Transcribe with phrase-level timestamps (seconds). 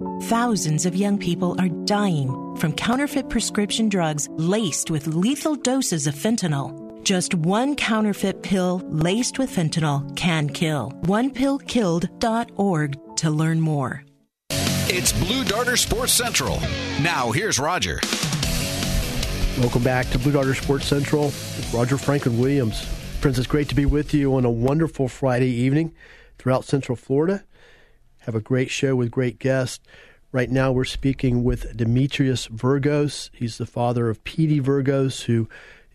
[0.00, 6.14] Thousands of young people are dying from counterfeit prescription drugs laced with lethal doses of
[6.14, 6.72] fentanyl.
[7.02, 10.92] Just one counterfeit pill laced with fentanyl can kill.
[11.02, 14.02] OnePillKilled.org to learn more.
[14.88, 16.60] It's Blue Darter Sports Central.
[17.02, 18.00] Now, here's Roger.
[19.58, 22.86] Welcome back to Blue Darter Sports Central with Roger Franklin Williams.
[23.20, 25.94] Friends, it's great to be with you on a wonderful Friday evening
[26.38, 27.44] throughout Central Florida
[28.20, 29.80] have a great show with great guests.
[30.32, 33.30] Right now, we're speaking with Demetrius Virgos.
[33.32, 35.48] He's the father of Petey Virgos, who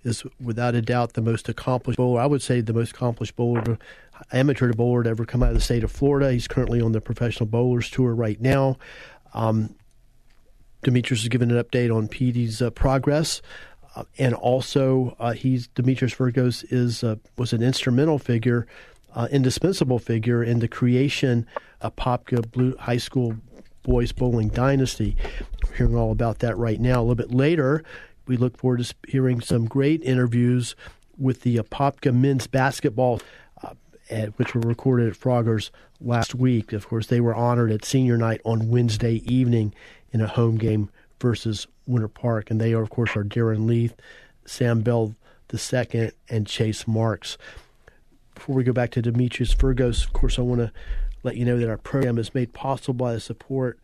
[0.04, 2.22] is without a doubt the most accomplished bowler.
[2.22, 3.78] I would say the most accomplished bowler,
[4.32, 6.32] amateur bowler to ever come out of the state of Florida.
[6.32, 8.78] He's currently on the Professional Bowlers Tour right now.
[9.34, 9.76] Um,
[10.84, 13.42] Demetrius is giving an update on Petey's uh, progress.
[13.96, 18.68] Uh, and also, uh, he's Demetrius Virgos is uh, was an instrumental figure
[19.16, 21.48] uh, indispensable figure in the creation
[21.82, 23.38] of Popka Blue High School
[23.84, 25.16] boys bowling dynasty.
[25.66, 27.00] We're hearing all about that right now.
[27.00, 27.84] A little bit later,
[28.28, 30.76] we look forward to hearing some great interviews
[31.18, 33.22] with the Apopka men's basketball,
[33.64, 33.74] uh,
[34.10, 35.70] at, which were recorded at Froggers
[36.02, 36.74] last week.
[36.74, 39.74] Of course, they were honored at senior night on Wednesday evening
[40.12, 40.90] in a home game
[41.22, 43.96] versus Winter Park, and they are, of course, are Darren Leith,
[44.46, 45.16] Sam Bell
[45.54, 47.38] II, and Chase Marks
[48.36, 50.72] before we go back to Demetrius Virgos, of course, I want to
[51.24, 53.80] let you know that our program is made possible by the support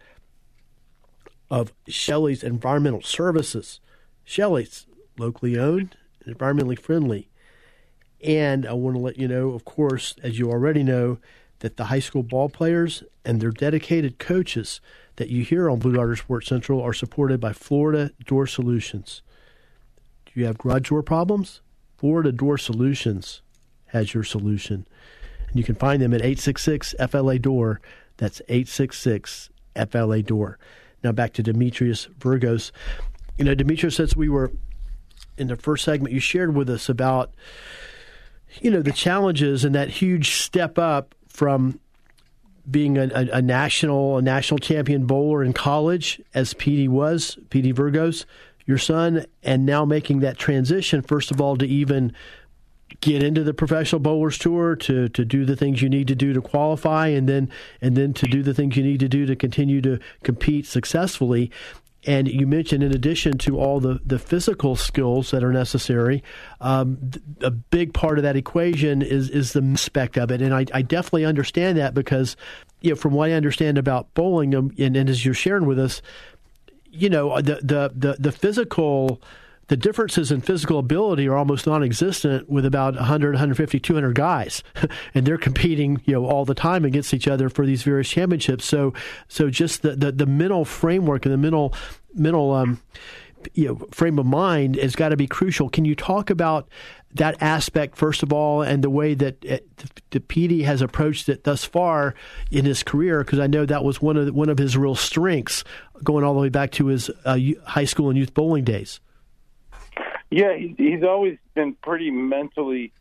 [1.50, 3.80] of Shelley's Environmental Services.
[4.24, 4.86] Shelley's
[5.18, 7.30] locally owned and environmentally friendly.
[8.24, 11.18] And I want to let you know, of course, as you already know,
[11.60, 14.80] that the high school ball players and their dedicated coaches
[15.16, 19.22] that you hear on Blue Darter Sports Central are supported by Florida Door Solutions.
[20.26, 21.62] Do you have garage door problems?
[21.98, 23.42] Florida Door Solutions
[23.92, 24.86] has your solution.
[25.48, 27.82] And you can find them at 866 FLA Door.
[28.18, 29.50] That's 866
[29.90, 30.58] FLA Door.
[31.04, 32.72] Now back to Demetrius Virgos.
[33.38, 34.52] You know, Demetrius, since we were
[35.38, 37.34] in the first segment, you shared with us about,
[38.62, 41.80] you know, the challenges and that huge step up from
[42.70, 47.74] being a, a, a national a national champion bowler in college, as Petey was, Petey
[47.74, 48.26] Virgos,
[48.66, 52.14] your son, and now making that transition, first of all, to even
[53.02, 56.34] get into the professional bowlers tour to to do the things you need to do
[56.34, 57.50] to qualify and then
[57.82, 61.52] and then to do the things you need to do to continue to compete successfully.
[62.08, 66.24] And you mentioned in addition to all the, the physical skills that are necessary
[66.60, 66.98] um,
[67.42, 70.42] a big part of that equation is is the aspect of it.
[70.42, 72.38] And I, I definitely understand that because
[72.82, 75.80] you know from what I understand about bowling um, and, and as you're sharing with
[75.80, 76.02] us
[76.92, 79.22] you know the the the, the physical
[79.72, 84.64] the differences in physical ability are almost non-existent with about 100, 150, 200 guys,
[85.16, 88.66] and they're competing, you know, all the time against each other for these various championships.
[88.66, 88.94] So,
[89.30, 91.74] so just the the, the mental framework and the mental
[92.14, 92.82] mental um,
[93.54, 95.70] you know frame of mind has got to be crucial.
[95.70, 96.68] Can you talk about
[97.14, 99.60] that aspect first of all, and the way that uh,
[100.10, 102.14] the Petey has approached it thus far
[102.52, 103.24] in his career?
[103.24, 105.64] Because I know that was one of the, one of his real strengths,
[106.04, 109.00] going all the way back to his uh, high school and youth bowling days.
[110.32, 112.94] Yeah, he's always been pretty mentally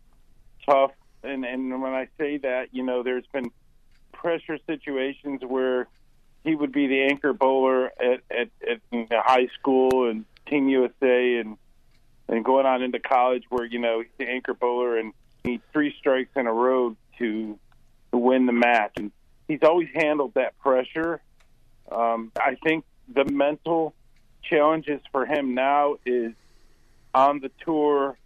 [0.69, 0.91] tough,
[1.23, 3.53] and and when I say that, you know, there's been
[4.13, 5.87] pressure situations where
[6.43, 8.81] he would be the anchor bowler at at, at
[9.25, 11.57] high school and Team USA and
[12.29, 15.13] and going on into college where you know he's the anchor bowler and
[15.45, 17.57] he three strikes in a row to
[18.11, 19.13] to win the match, and
[19.47, 21.21] he's always handled that pressure.
[21.93, 23.95] Um, I think the mental
[24.43, 26.33] challenges for him now is
[27.15, 28.17] on the tour.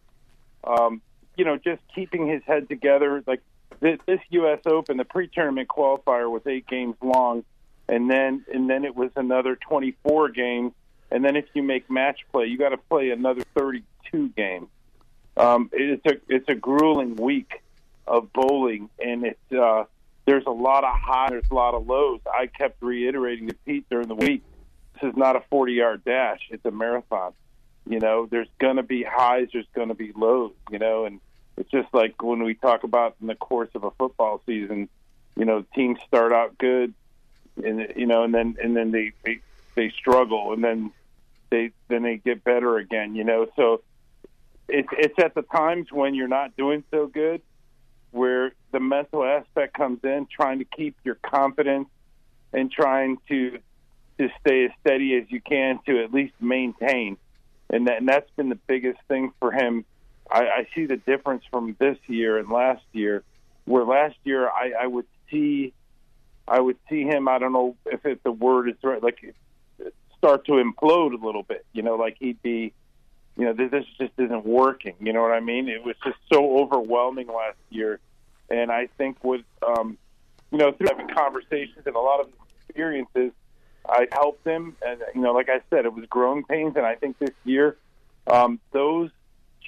[0.62, 1.02] Um,
[1.36, 3.22] you know, just keeping his head together.
[3.26, 3.42] Like
[3.80, 4.60] this, this U.S.
[4.66, 7.44] Open, the pre-tournament qualifier was eight games long,
[7.88, 10.72] and then and then it was another 24 games,
[11.10, 14.68] and then if you make match play, you got to play another 32 games.
[15.36, 17.62] Um, it's a it's a grueling week
[18.06, 19.84] of bowling, and it's uh,
[20.26, 22.20] there's a lot of highs, there's a lot of lows.
[22.32, 24.42] I kept reiterating to Pete during the week,
[24.94, 27.32] this is not a 40 yard dash; it's a marathon.
[27.86, 30.52] You know, there's going to be highs, there's going to be lows.
[30.70, 31.20] You know, and
[31.56, 34.88] it's just like when we talk about in the course of a football season.
[35.36, 36.94] You know, teams start out good,
[37.62, 39.40] and you know, and then and then they they,
[39.74, 40.92] they struggle, and then
[41.50, 43.16] they then they get better again.
[43.16, 43.82] You know, so
[44.68, 47.42] it's it's at the times when you're not doing so good
[48.14, 51.88] where the mental aspect comes in, trying to keep your confidence
[52.52, 53.58] and trying to
[54.18, 57.16] to stay as steady as you can to at least maintain.
[57.74, 59.84] And, that, and that's been the biggest thing for him.
[60.30, 63.24] I, I see the difference from this year and last year,
[63.64, 65.72] where last year I, I would see,
[66.46, 67.26] I would see him.
[67.26, 69.34] I don't know if it, the word is right, like
[70.16, 71.66] start to implode a little bit.
[71.72, 72.72] You know, like he'd be,
[73.36, 74.94] you know, this, this just isn't working.
[75.00, 75.68] You know what I mean?
[75.68, 77.98] It was just so overwhelming last year,
[78.50, 79.98] and I think with, um,
[80.52, 82.28] you know, through having conversations and a lot of
[82.68, 83.32] experiences,
[83.88, 86.94] I helped him, and you know, like I said, it was growing pains, and I
[86.94, 87.76] think this year,
[88.26, 89.10] um, those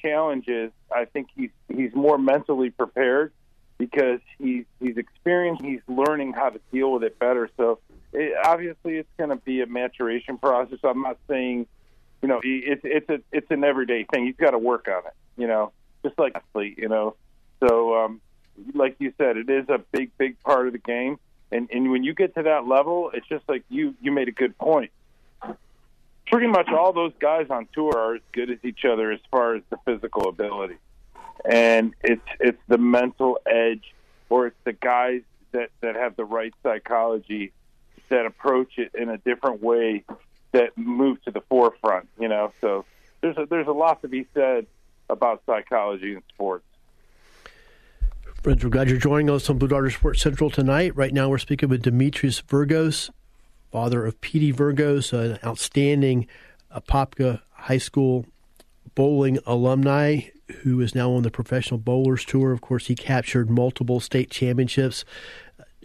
[0.01, 3.33] challenges, I think he's he's more mentally prepared
[3.79, 7.51] because he's he's experienced, he's learning how to deal with it better.
[7.57, 7.79] So
[8.13, 10.79] it, obviously, it's going to be a maturation process.
[10.83, 11.67] I'm not saying,
[12.23, 14.27] you know, it's it's a it's an everyday thing.
[14.27, 15.73] He's got to work on it, you know,
[16.03, 17.17] just like athlete, you know.
[17.61, 18.21] So, um,
[18.75, 21.19] like you said, it is a big big part of the game
[21.51, 24.33] and and when you get to that level, it's just like you you made a
[24.33, 24.91] good point.
[26.27, 29.55] Pretty much all those guys on tour are as good as each other as far
[29.55, 30.77] as the physical ability,
[31.49, 33.95] and it's it's the mental edge,
[34.29, 35.23] or it's the guys
[35.53, 37.53] that that have the right psychology
[38.09, 40.05] that approach it in a different way
[40.53, 42.09] that move to the forefront.
[42.19, 42.85] You know, so
[43.21, 44.67] there's a, there's a lot to be said
[45.09, 46.65] about psychology in sports.
[48.43, 50.95] Friends, we're glad you're joining us on Blue Darter Sports Central tonight.
[50.95, 53.11] Right now, we're speaking with Demetrius Virgos,
[53.73, 56.29] father of Petey Virgos, an outstanding
[56.73, 58.25] Apopka High School
[58.95, 60.21] bowling alumni
[60.63, 62.53] who is now on the Professional Bowlers Tour.
[62.53, 65.05] Of course, he captured multiple state championships,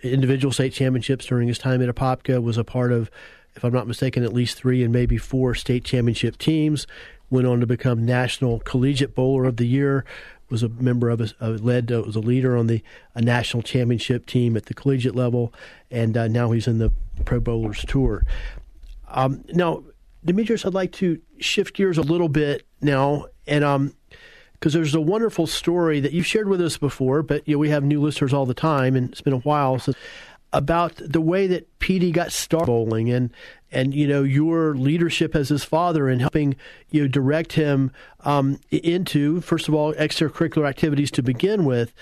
[0.04, 3.10] individual state championships during his time at Apopka, was a part of,
[3.56, 6.86] if I'm not mistaken, at least three and maybe four state championship teams.
[7.32, 10.06] Went on to become National Collegiate Bowler of the Year
[10.52, 12.84] was a member of a, uh, led uh, was a leader on the
[13.16, 15.54] a national championship team at the collegiate level,
[15.90, 16.92] and uh, now he's in the
[17.26, 18.24] Pro Bowlers Tour.
[19.08, 19.84] Um, now,
[20.24, 23.96] Demetrius, I'd like to shift gears a little bit now, and um,
[24.54, 27.70] because there's a wonderful story that you've shared with us before, but you know, we
[27.70, 29.98] have new listeners all the time, and it's been a while since
[30.54, 33.32] about the way that Petey got started bowling and
[33.72, 36.56] and you know your leadership as his father and helping
[36.90, 41.94] you know direct him um, into first of all extracurricular activities to begin with.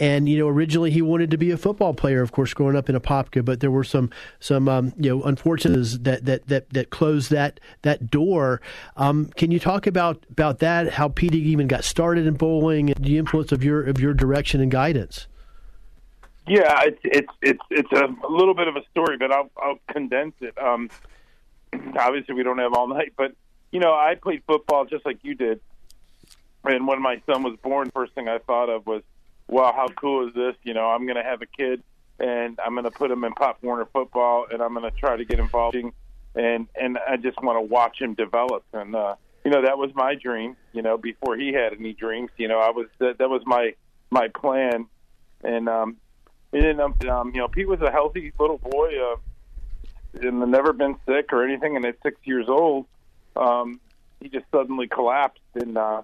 [0.00, 2.88] And you know, originally he wanted to be a football player, of course, growing up
[2.88, 3.44] in Apopka.
[3.44, 4.08] But there were some
[4.40, 8.62] some um, you know unfortunates that that that that closed that that door.
[8.96, 10.94] Um, can you talk about about that?
[10.94, 14.62] How Petey even got started in bowling, and the influence of your of your direction
[14.62, 15.26] and guidance?
[16.50, 20.34] Yeah, it's it's it's it's a, little bit of a story, but I'll I'll condense
[20.40, 20.60] it.
[20.60, 20.90] Um,
[21.96, 23.36] obviously, we don't have all night, but
[23.70, 25.60] you know, I played football just like you did,
[26.64, 29.04] and when my son was born, first thing I thought of was,
[29.46, 31.84] "Wow, how cool is this?" You know, I'm going to have a kid,
[32.18, 35.16] and I'm going to put him in Pop Warner football, and I'm going to try
[35.16, 35.92] to get involved, in,
[36.34, 39.14] and and I just want to watch him develop, and uh,
[39.44, 40.56] you know, that was my dream.
[40.72, 43.74] You know, before he had any dreams, you know, I was that, that was my
[44.10, 44.86] my plan,
[45.44, 45.96] and um,
[46.52, 49.16] and um, um, you know, Pete was a healthy little boy, uh,
[50.22, 51.76] and never been sick or anything.
[51.76, 52.86] And at six years old,
[53.36, 53.80] um,
[54.20, 56.02] he just suddenly collapsed, and uh,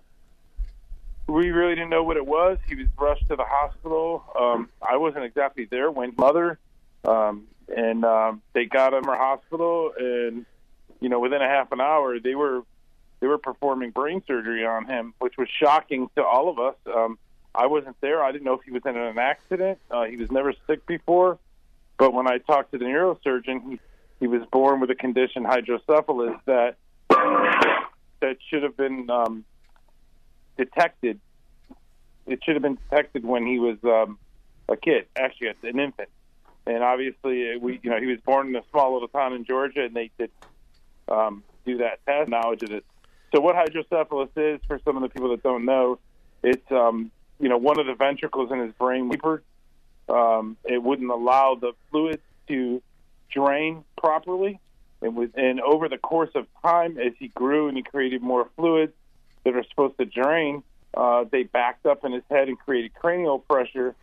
[1.27, 2.59] we really didn't know what it was.
[2.69, 4.25] He was rushed to the hospital.
[4.39, 6.59] Um, I wasn't exactly there when mother,
[7.05, 10.47] um, and um, they got him to hospital, and
[11.01, 12.63] you know, within a half an hour, they were
[13.21, 16.77] they were performing brain surgery on him, which was shocking to all of us.
[16.87, 17.19] Um,
[17.57, 18.23] I wasn't there.
[18.23, 19.79] I didn't know if he was in an accident.
[19.91, 21.39] Uh, he was never sick before.
[21.99, 23.81] But when I talked to the neurosurgeon, he,
[24.21, 26.77] he was born with a condition, hydrocephalus, that
[28.21, 29.45] that should have been um,
[30.57, 31.21] detected.
[32.27, 34.19] It should have been detected when he was um,
[34.69, 36.09] a kid, actually, an infant.
[36.67, 39.85] And obviously, we, you know, he was born in a small little town in Georgia,
[39.85, 40.31] and they did
[41.09, 42.29] um, do that test.
[42.29, 42.85] Knowledge of it.
[43.35, 45.99] So, what hydrocephalus is, for some of the people that don't know,
[46.43, 49.43] it's um, you know, one of the ventricles in his brain wavered
[50.09, 52.83] Um, it wouldn't allow the fluids to
[53.29, 54.61] drain properly.
[55.03, 58.49] And, with, and over the course of time, as he grew and he created more
[58.57, 58.93] fluids
[59.45, 60.63] that are supposed to drain,
[60.95, 63.95] uh, they backed up in his head and created cranial pressure,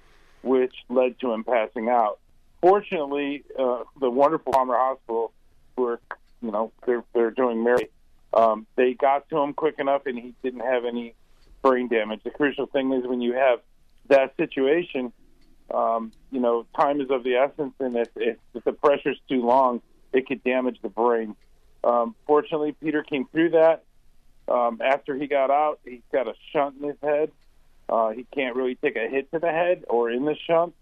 [0.44, 2.20] which led to him passing out.
[2.62, 5.32] Fortunately, uh, the wonderful Palmer Hospital,
[5.76, 6.00] who are,
[6.42, 7.90] you know, they're, they're doing Mary,
[8.34, 11.16] um, they got to him quick enough and he didn't have any
[11.64, 12.22] brain damage.
[12.24, 13.60] The crucial thing is when you have
[14.10, 15.12] that situation,
[15.74, 19.44] um, you know, time is of the essence, and if, if, if the pressure's too
[19.44, 21.36] long, it could damage the brain.
[21.84, 23.84] Um, fortunately, Peter came through that.
[24.48, 27.32] Um, after he got out, he's got a shunt in his head.
[27.90, 30.74] Uh, he can't really take a hit to the head or in the shunt,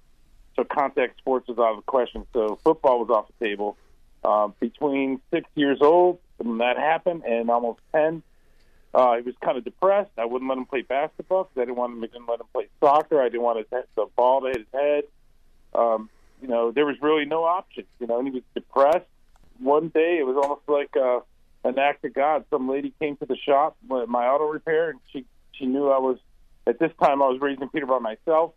[0.56, 2.26] so contact sports was out of the question.
[2.34, 3.78] So football was off the table.
[4.24, 8.22] Uh, between six years old when that happened and almost ten,
[8.94, 10.12] uh, he was kind of depressed.
[10.18, 12.04] I wouldn't let him play basketball because I didn't want him.
[12.04, 13.22] I didn't let him play soccer.
[13.22, 15.04] I didn't want his, head, the ball to hit his head.
[15.74, 16.10] Um,
[16.42, 17.86] you know, there was really no option.
[18.00, 19.08] You know, and he was depressed.
[19.60, 21.22] One day, it was almost like uh,
[21.64, 22.46] an act of God.
[22.50, 26.18] Some lady came to the shop, my auto repair, and she she knew I was.
[26.68, 28.54] At this time, I was raising Peter by myself.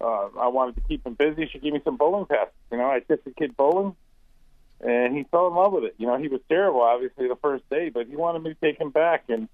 [0.00, 1.48] Uh, I wanted to keep him busy.
[1.52, 2.52] She gave me some bowling passes.
[2.70, 3.96] You know, I took the kid bowling,
[4.80, 5.94] and he fell in love with it.
[5.98, 8.80] You know, he was terrible, obviously, the first day, but he wanted me to take
[8.80, 9.48] him back, and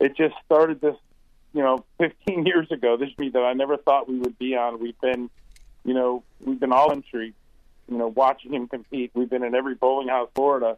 [0.00, 0.96] it just started this.
[1.52, 4.80] You know, 15 years ago, this me that I never thought we would be on.
[4.80, 5.30] We've been,
[5.84, 7.34] you know, we've been all country,
[7.88, 9.12] you know, watching him compete.
[9.14, 10.76] We've been in every bowling house, Florida,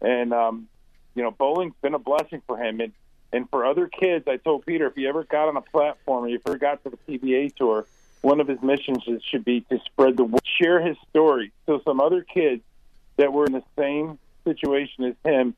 [0.00, 0.68] and um,
[1.14, 2.80] you know, bowling's been a blessing for him.
[2.80, 2.92] And
[3.32, 6.28] and for other kids, I told Peter, if he ever got on a platform, or
[6.28, 7.86] if he ever got to the PBA tour,
[8.22, 12.00] one of his missions should be to spread the word, share his story, so some
[12.00, 12.62] other kids
[13.16, 15.54] that were in the same situation as him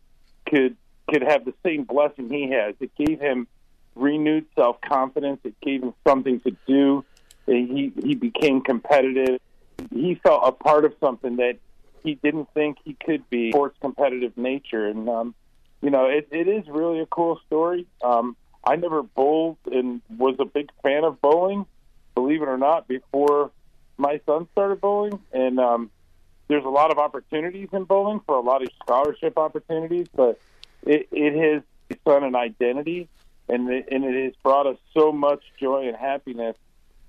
[0.46, 0.76] could
[1.10, 2.74] could have the same blessing he has.
[2.80, 3.46] It gave him
[3.94, 5.40] renewed self confidence.
[5.44, 7.04] It gave him something to do.
[7.46, 9.40] He he became competitive.
[9.92, 11.58] He felt a part of something that
[12.04, 13.50] he didn't think he could be.
[13.50, 15.34] Sports competitive nature, and um,
[15.80, 17.86] you know, it, it is really a cool story.
[18.02, 21.64] Um, I never bowled and was a big fan of bowling,
[22.14, 23.50] believe it or not, before
[23.96, 25.90] my son started bowling, and um,
[26.48, 30.40] there's a lot of opportunities in bowling for a lot of scholarship opportunities, but
[30.82, 31.62] it, it has
[32.04, 33.08] son an identity,
[33.48, 36.56] and it, and it has brought us so much joy and happiness.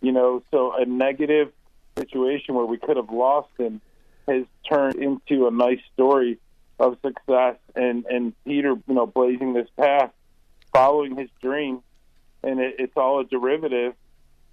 [0.02, 1.52] You know, so a negative
[1.98, 3.82] situation where we could have lost him
[4.28, 6.38] has turned into a nice story
[6.80, 10.12] of success, and and Peter, you know, blazing this path,
[10.72, 11.82] following his dream,
[12.44, 13.94] and it, it's all a derivative,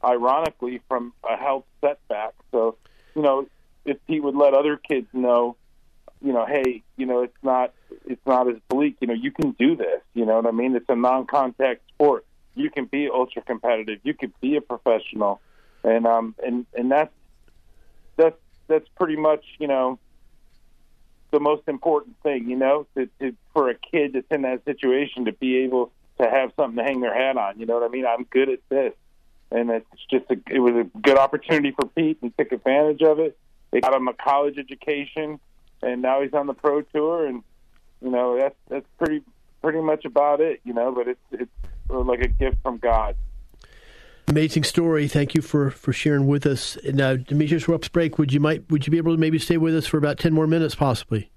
[0.02, 2.35] ironically, from a health setback.
[2.50, 2.76] So,
[3.14, 3.47] you know,
[3.87, 5.57] if he would let other kids know,
[6.21, 7.73] you know, hey, you know, it's not
[8.07, 8.97] it's not as bleak.
[9.00, 10.02] You know, you can do this.
[10.14, 10.75] You know what I mean?
[10.76, 12.26] It's a non-contact sport.
[12.55, 14.00] You can be ultra competitive.
[14.02, 15.40] You can be a professional,
[15.85, 17.12] and um and and that's
[18.16, 19.99] that's that's pretty much you know
[21.31, 22.49] the most important thing.
[22.49, 26.28] You know, to, to for a kid that's in that situation to be able to
[26.28, 27.61] have something to hang their hat on.
[27.61, 28.07] You know what I mean?
[28.07, 28.95] I'm good at this,
[29.50, 33.19] and it's just a, it was a good opportunity for Pete and took advantage of
[33.21, 33.38] it.
[33.70, 35.40] They got him a college education,
[35.82, 37.42] and now he's on the pro tour, and
[38.00, 39.23] you know that's that's pretty
[39.62, 40.61] pretty much about it.
[40.64, 41.50] You know, but it's it's
[41.88, 43.16] like a gift from God.
[44.28, 45.06] Amazing story.
[45.06, 46.76] Thank you for, for sharing with us.
[46.82, 48.18] Now, Demetrius, we're up break.
[48.18, 50.32] Would you might would you be able to maybe stay with us for about ten
[50.32, 51.30] more minutes, possibly?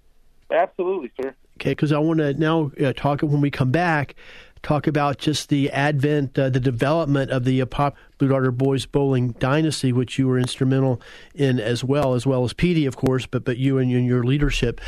[0.51, 1.36] Absolutely, sir.
[1.57, 4.15] Okay, because I want to now uh, talk when we come back.
[4.61, 8.85] Talk about just the advent, uh, the development of the uh, Pop Blue Darter Boys
[8.85, 11.01] Bowling Dynasty, which you were instrumental
[11.33, 14.23] in as well, as well as Petey, of course, but but you and, and your
[14.23, 14.81] leadership.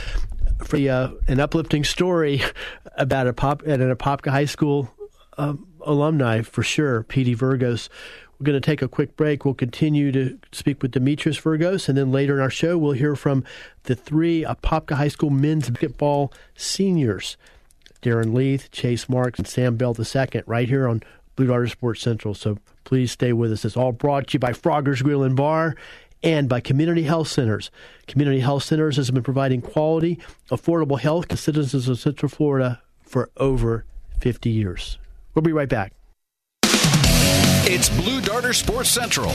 [0.65, 2.41] For the, uh, an uplifting story
[2.97, 4.93] about a pop at an Apopka High School
[5.37, 7.89] um, alumni for sure, Petey Virgos.
[8.39, 9.45] We're going to take a quick break.
[9.45, 13.15] We'll continue to speak with Demetrius Virgos, and then later in our show, we'll hear
[13.15, 13.43] from
[13.83, 17.37] the three Apopka High School men's basketball seniors
[18.01, 21.03] Darren Leith, Chase Marks, and Sam Bell II, right here on
[21.36, 22.34] Blue Darter Sports Central.
[22.34, 23.65] So please stay with us.
[23.65, 25.75] It's all brought to you by Frogger's Grill and Bar
[26.24, 27.72] and by Community Health Centers.
[28.08, 33.29] Community Health Centers has been providing quality, affordable health to citizens of Central Florida for
[33.38, 33.86] over
[34.20, 34.98] 50 years.
[35.34, 35.93] We'll be right back.
[36.63, 39.31] It's Blue Darter Sports Central.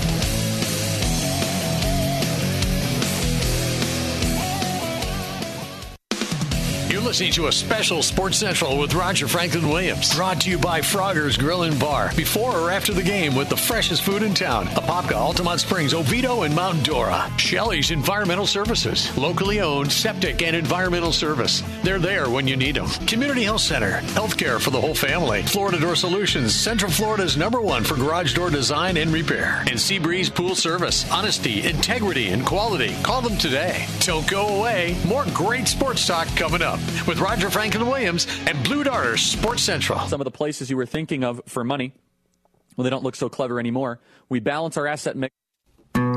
[7.07, 10.13] Listening to a special Sports Central with Roger Franklin Williams.
[10.17, 12.11] Brought to you by Frogger's Grill and Bar.
[12.17, 14.67] Before or after the game with the freshest food in town.
[14.67, 17.31] Apopka, Altamonte Springs, Oviedo, and Mount Dora.
[17.39, 19.17] Shelley's Environmental Services.
[19.17, 21.63] Locally owned septic and environmental service.
[21.85, 22.89] They're there when you need them.
[23.07, 24.01] Community Health Center.
[24.17, 25.45] Healthcare for the whole family.
[25.45, 26.57] Florida Door Solutions.
[26.57, 29.61] Central Florida's number one for garage door design and repair.
[29.69, 31.09] And Seabreeze Pool Service.
[31.13, 32.97] Honesty, integrity, and quality.
[33.05, 33.87] Call them today.
[34.01, 34.97] Don't go away.
[35.07, 39.99] More great sports talk coming up with Roger Franklin Williams and Blue Darter Sports Central.
[40.09, 41.93] Some of the places you were thinking of for money,
[42.77, 44.01] well, they don't look so clever anymore.
[44.29, 45.35] We balance our asset mix.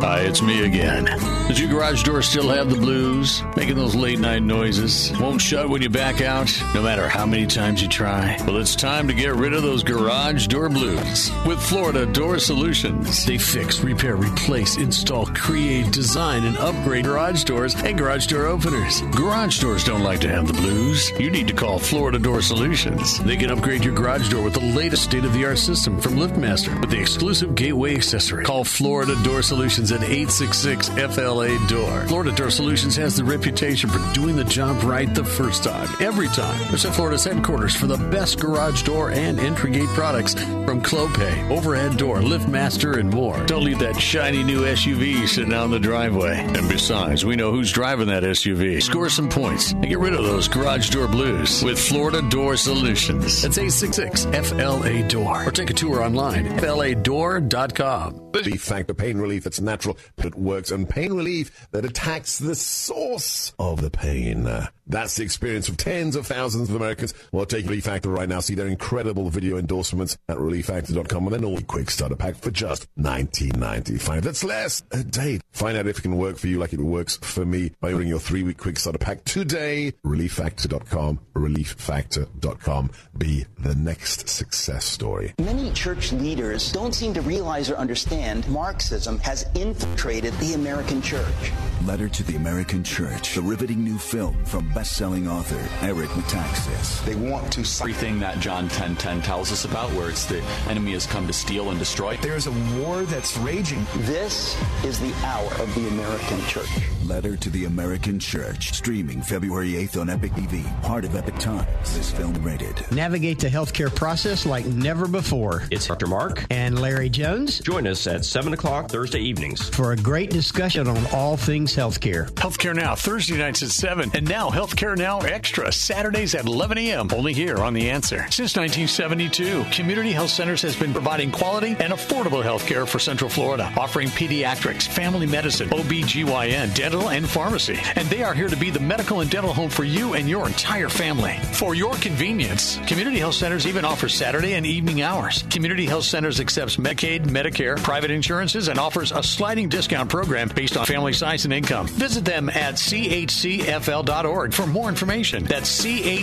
[0.01, 1.05] Hi, it's me again.
[1.49, 3.43] Does your garage door still have the blues?
[3.57, 5.11] Making those late night noises?
[5.19, 8.37] Won't shut when you back out, no matter how many times you try?
[8.47, 13.25] Well, it's time to get rid of those garage door blues with Florida Door Solutions.
[13.25, 19.01] They fix, repair, replace, install, create, design, and upgrade garage doors and garage door openers.
[19.11, 21.11] Garage doors don't like to have the blues.
[21.19, 23.19] You need to call Florida Door Solutions.
[23.19, 26.13] They can upgrade your garage door with the latest state of the art system from
[26.13, 28.45] LiftMaster with the exclusive gateway accessory.
[28.45, 32.07] Call Florida Door Solutions at 866 FLA Door.
[32.07, 36.27] Florida Door Solutions has the reputation for doing the job right the first time, every
[36.27, 36.59] time.
[36.69, 41.49] They're Central Florida's headquarters for the best garage door and entry gate products from Clopay,
[41.49, 43.43] Overhead Door, LiftMaster, and more.
[43.45, 46.37] Don't leave that shiny new SUV sitting in the driveway.
[46.39, 48.81] And besides, we know who's driving that SUV.
[48.81, 53.41] Score some points and get rid of those garage door blues with Florida Door Solutions.
[53.41, 55.47] That's 866 FLA Door.
[55.47, 58.31] Or take a tour online, at FLADoor.com.
[58.33, 59.78] Relief Factor Pain Relief, it's natural,
[60.15, 60.71] but it works.
[60.71, 64.47] And pain relief that attacks the source of the pain.
[64.89, 67.13] That's the experience of tens of thousands of Americans.
[67.31, 68.39] Well, take Relief Factor right now.
[68.39, 72.87] See their incredible video endorsements at relieffactor.com and then all quick starter pack for just
[72.95, 74.21] $19.95.
[74.21, 75.39] That's less a day.
[75.51, 78.09] Find out if it can work for you like it works for me by ordering
[78.09, 79.93] your three week quick starter pack today.
[80.03, 82.91] Relieffactor.com, relieffactor.com.
[83.17, 85.33] Be the next success story.
[85.39, 91.51] Many church leaders don't seem to realize or understand Marxism has infiltrated the American church.
[91.85, 97.03] Letter to the American Church, the riveting new film from best-selling author Eric Metaxas.
[97.03, 100.41] They want to everything that John 10:10 10, 10 tells us about, where it's the
[100.69, 102.15] enemy has come to steal and destroy.
[102.21, 103.85] There is a war that's raging.
[103.97, 104.55] This
[104.85, 106.69] is the hour of the American church.
[107.05, 111.97] Letter to the American Church, streaming February 8th on Epoch TV, part of Epoch Times.
[111.97, 112.89] This film rated.
[112.91, 115.63] Navigate the healthcare process like never before.
[115.71, 116.05] It's Dr.
[116.05, 117.59] Mark and Larry Jones.
[117.61, 122.29] Join us at 7 o'clock Thursday evenings for a great discussion on all things healthcare.
[122.33, 124.11] Healthcare Now, Thursday nights at 7.
[124.13, 127.07] And now Healthcare Now Extra, Saturdays at 11 a.m.
[127.11, 128.27] Only here on The Answer.
[128.29, 133.73] Since 1972, Community Health Centers has been providing quality and affordable healthcare for Central Florida,
[133.75, 137.79] offering pediatrics, family medicine, OBGYN, dental, and pharmacy.
[137.95, 140.45] And they are here to be the medical and dental home for you and your
[140.45, 141.39] entire family.
[141.53, 145.45] For your convenience, Community Health Centers even offers Saturday and evening hours.
[145.49, 150.77] Community Health Centers accepts Medicaid, Medicare, private insurances, and offers a sliding discount program based
[150.77, 151.87] on family size and income.
[151.87, 155.45] Visit them at chcfl.org for more information.
[155.45, 156.13] That's chcfl.org.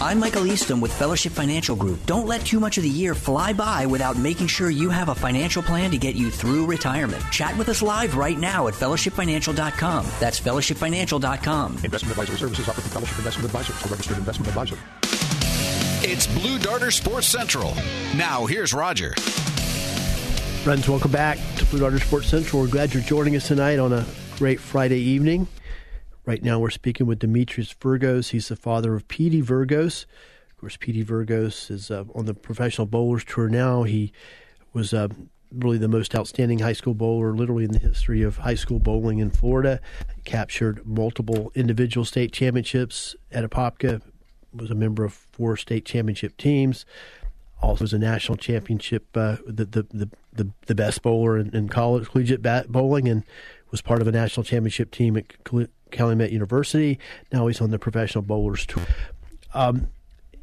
[0.00, 2.04] I'm Michael Easton with Fellowship Financial Group.
[2.06, 5.14] Don't let too much of the year fly by without making sure you have a
[5.14, 7.22] financial plan to get you through retirement.
[7.30, 10.06] Chat with us live right now at fellowshipfinancial.com.
[10.18, 11.72] That's fellowshipfinancial.com.
[11.84, 14.78] Investment advisory services offered through Fellowship Investment Advisors, a registered investment advisor.
[16.02, 17.74] It's Blue Darter Sports Central.
[18.16, 19.14] Now, here's Roger.
[20.64, 22.62] Friends, welcome back to Blue Darter Sports Central.
[22.62, 24.06] We're glad you're joining us tonight on a
[24.38, 25.46] great Friday evening.
[26.26, 28.30] Right now, we're speaking with Demetrius Virgos.
[28.30, 30.06] He's the father of Petey Virgos.
[30.50, 33.82] Of course, Petey Virgos is uh, on the professional bowlers tour now.
[33.82, 34.10] He
[34.72, 35.08] was uh,
[35.52, 39.18] really the most outstanding high school bowler, literally in the history of high school bowling
[39.18, 39.80] in Florida.
[40.24, 44.00] Captured multiple individual state championships at Apopka.
[44.54, 46.86] Was a member of four state championship teams.
[47.60, 51.68] Also, was a national championship, uh, the, the, the the the best bowler in, in
[51.68, 53.24] college collegiate bat bowling, and
[53.70, 55.26] was part of a national championship team at
[55.94, 56.98] Calumet University.
[57.32, 58.84] Now he's on the professional bowlers tour.
[59.54, 59.88] Um,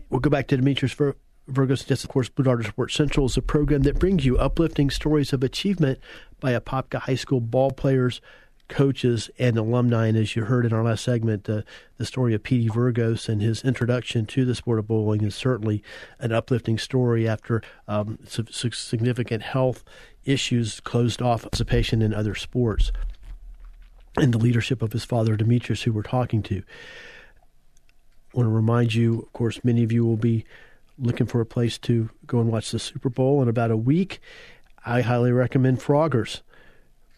[0.09, 1.15] we'll go back to Demetrius Vir-
[1.49, 1.89] Virgos.
[1.89, 5.33] Yes, of course, Blue Darter Sports Central is a program that brings you uplifting stories
[5.33, 5.99] of achievement
[6.39, 8.21] by Apopka High School ball players,
[8.69, 10.07] coaches, and alumni.
[10.07, 11.63] And as you heard in our last segment, uh,
[11.97, 15.83] the story of Petey Virgos and his introduction to the sport of bowling is certainly
[16.19, 19.83] an uplifting story after um, significant health
[20.23, 22.91] issues closed off participation in other sports
[24.21, 26.57] and the leadership of his father Demetrius, who we're talking to.
[26.57, 30.45] I want to remind you, of course, many of you will be
[30.97, 34.21] looking for a place to go and watch the Super Bowl in about a week.
[34.85, 36.41] I highly recommend Froggers.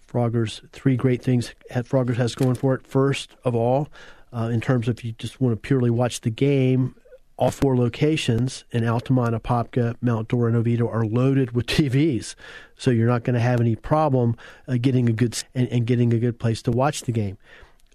[0.08, 2.88] Froggers, three great things Froggers has going for it.
[2.88, 3.90] First of all,
[4.32, 6.96] uh, in terms of if you just want to purely watch the game.
[7.36, 12.36] All four locations in Altamonte, Apopka, Mount Dora, and Oviedo are loaded with TVs,
[12.78, 14.36] so you're not going to have any problem
[14.68, 17.38] uh, getting a good and, and getting a good place to watch the game.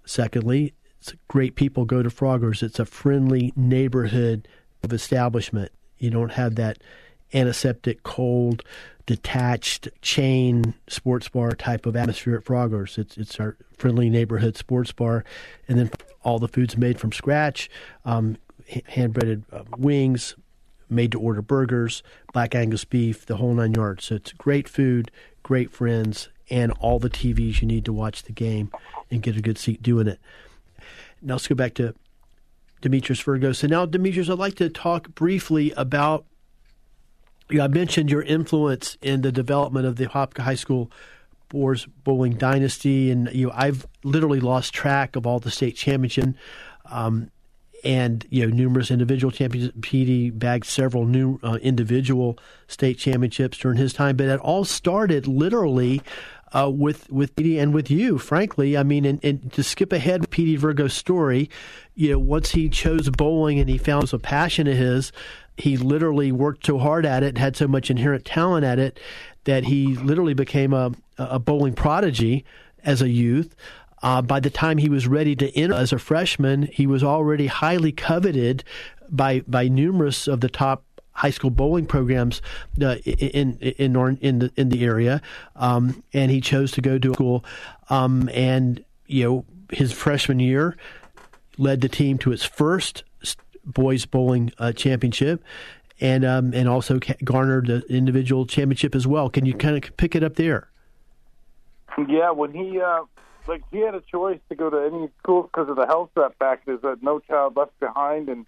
[0.05, 0.75] Secondly,
[1.29, 2.63] great people go to Froggers.
[2.63, 4.49] It's a friendly neighborhood
[4.83, 5.71] of establishment.
[5.99, 6.79] You don't have that
[7.35, 8.63] antiseptic, cold,
[9.07, 12.99] detached chain sports bar type of atmosphere at Froggers.
[12.99, 15.25] It's it's our friendly neighborhood sports bar,
[15.67, 15.91] and then
[16.23, 17.71] all the food's made from scratch,
[18.05, 18.37] um,
[18.87, 20.35] hand breaded uh, wings,
[20.91, 22.03] made to order burgers,
[22.33, 24.07] black Angus beef, the whole nine yards.
[24.07, 25.11] So it's great food,
[25.43, 28.71] great friends, and all the TVs you need to watch the game
[29.11, 30.19] and get a good seat doing it.
[31.21, 31.95] Now let's go back to
[32.81, 33.53] Demetrius Virgo.
[33.53, 36.25] So now, Demetrius, I'd like to talk briefly about.
[37.51, 40.91] You know, I mentioned your influence in the development of the Apopka High School
[41.49, 46.37] Boars bowling dynasty, and you know, I've literally lost track of all the state champions,
[46.85, 47.31] um,
[47.85, 49.71] and you know numerous individual champions.
[49.81, 55.27] Petey bagged several new uh, individual state championships during his time, but it all started
[55.27, 56.03] literally
[56.53, 58.77] uh, with with Petey and with you, frankly.
[58.77, 61.51] I mean, and, and to skip ahead Petey Virgo's story,
[61.95, 65.13] you know, once he chose bowling and he found it was a passion of his,
[65.57, 68.99] he literally worked so hard at it, had so much inherent talent at it,
[69.45, 72.45] that he literally became a a bowling prodigy
[72.85, 73.55] as a youth.
[74.03, 77.47] Uh, by the time he was ready to enter as a freshman, he was already
[77.47, 78.65] highly coveted
[79.11, 82.41] by by numerous of the top high school bowling programs
[82.81, 85.21] uh, in in in the in the area,
[85.57, 87.45] um, and he chose to go to school.
[87.91, 90.77] Um, and you know, his freshman year
[91.57, 93.03] led the team to its first
[93.65, 95.43] boys bowling uh, championship,
[96.01, 99.29] and um, and also garnered the individual championship as well.
[99.29, 100.69] Can you kind of pick it up there?
[102.07, 103.03] Yeah, when he uh,
[103.49, 106.65] like he had a choice to go to any school because of the health setback.
[106.67, 108.47] There's a No Child Left Behind, and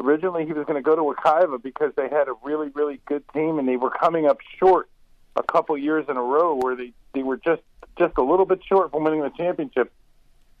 [0.00, 3.22] originally he was going to go to Wekiva because they had a really really good
[3.32, 4.88] team and they were coming up short
[5.36, 7.62] a couple years in a row where they they were just
[7.98, 9.92] just a little bit short from winning the championship.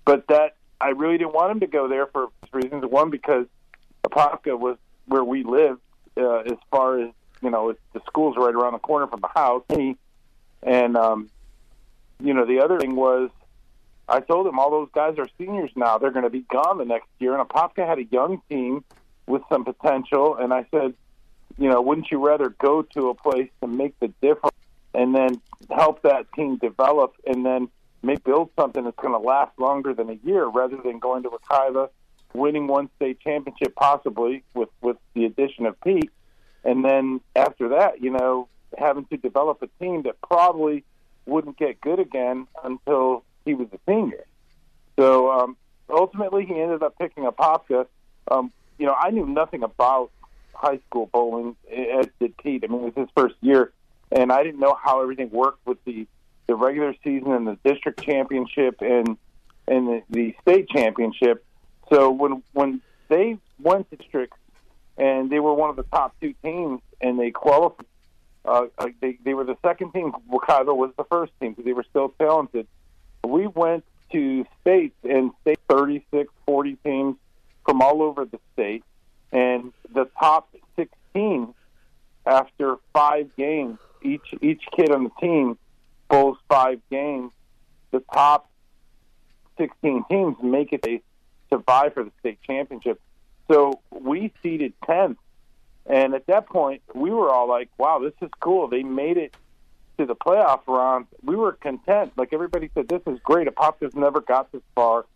[0.04, 2.84] But that I really didn't want him to go there for reasons.
[2.84, 3.46] One because
[4.04, 5.80] Apopka was where we lived
[6.16, 7.10] uh, as far as
[7.42, 9.64] you know the school's right around the corner from the house.
[10.62, 11.30] And um,
[12.20, 13.30] you know the other thing was
[14.08, 15.98] I told him all those guys are seniors now.
[15.98, 17.38] They're going to be gone the next year.
[17.38, 18.84] And Apopka had a young team
[19.26, 20.36] with some potential.
[20.36, 20.94] And I said,
[21.58, 24.56] you know, wouldn't you rather go to a place to make the difference
[24.92, 25.40] and then
[25.70, 27.68] help that team develop and then
[28.02, 31.30] make build something that's going to last longer than a year rather than going to
[31.30, 31.88] Wekiva,
[32.34, 36.10] winning one state championship possibly with with the addition of Pete,
[36.64, 40.84] and then after that, you know, having to develop a team that probably
[41.26, 44.24] wouldn't get good again until he was a senior.
[44.98, 45.56] So um,
[45.88, 47.86] ultimately, he ended up picking Apopka.
[48.30, 50.10] Um, you know, I knew nothing about
[50.52, 52.64] high school bowling, as did Pete.
[52.64, 53.72] I mean, it was his first year,
[54.12, 56.06] and I didn't know how everything worked with the
[56.46, 59.16] the regular season and the district championship and
[59.66, 61.44] and the, the state championship.
[61.90, 64.38] So when when they went to districts
[64.96, 67.86] and they were one of the top two teams and they qualified,
[68.44, 68.66] uh,
[69.00, 70.12] they they were the second team.
[70.30, 72.66] Wekiva was the first team because they were still talented.
[73.24, 77.16] We went to states and state 36, 40 teams
[77.64, 78.84] from all over the state,
[79.32, 81.54] and the top 16
[82.26, 85.58] after five games, each each kid on the team
[86.08, 87.32] bowls five games.
[87.90, 88.50] The top
[89.58, 91.00] 16 teams make it to
[91.50, 93.00] survive for the state championship.
[93.50, 95.16] So we seeded 10th,
[95.86, 99.36] and at that point, we were all like, "Wow, this is cool." They made it
[99.98, 101.06] to the playoff round.
[101.22, 102.12] We were content.
[102.16, 105.06] Like everybody said, "This is great." Apopka's never got this far.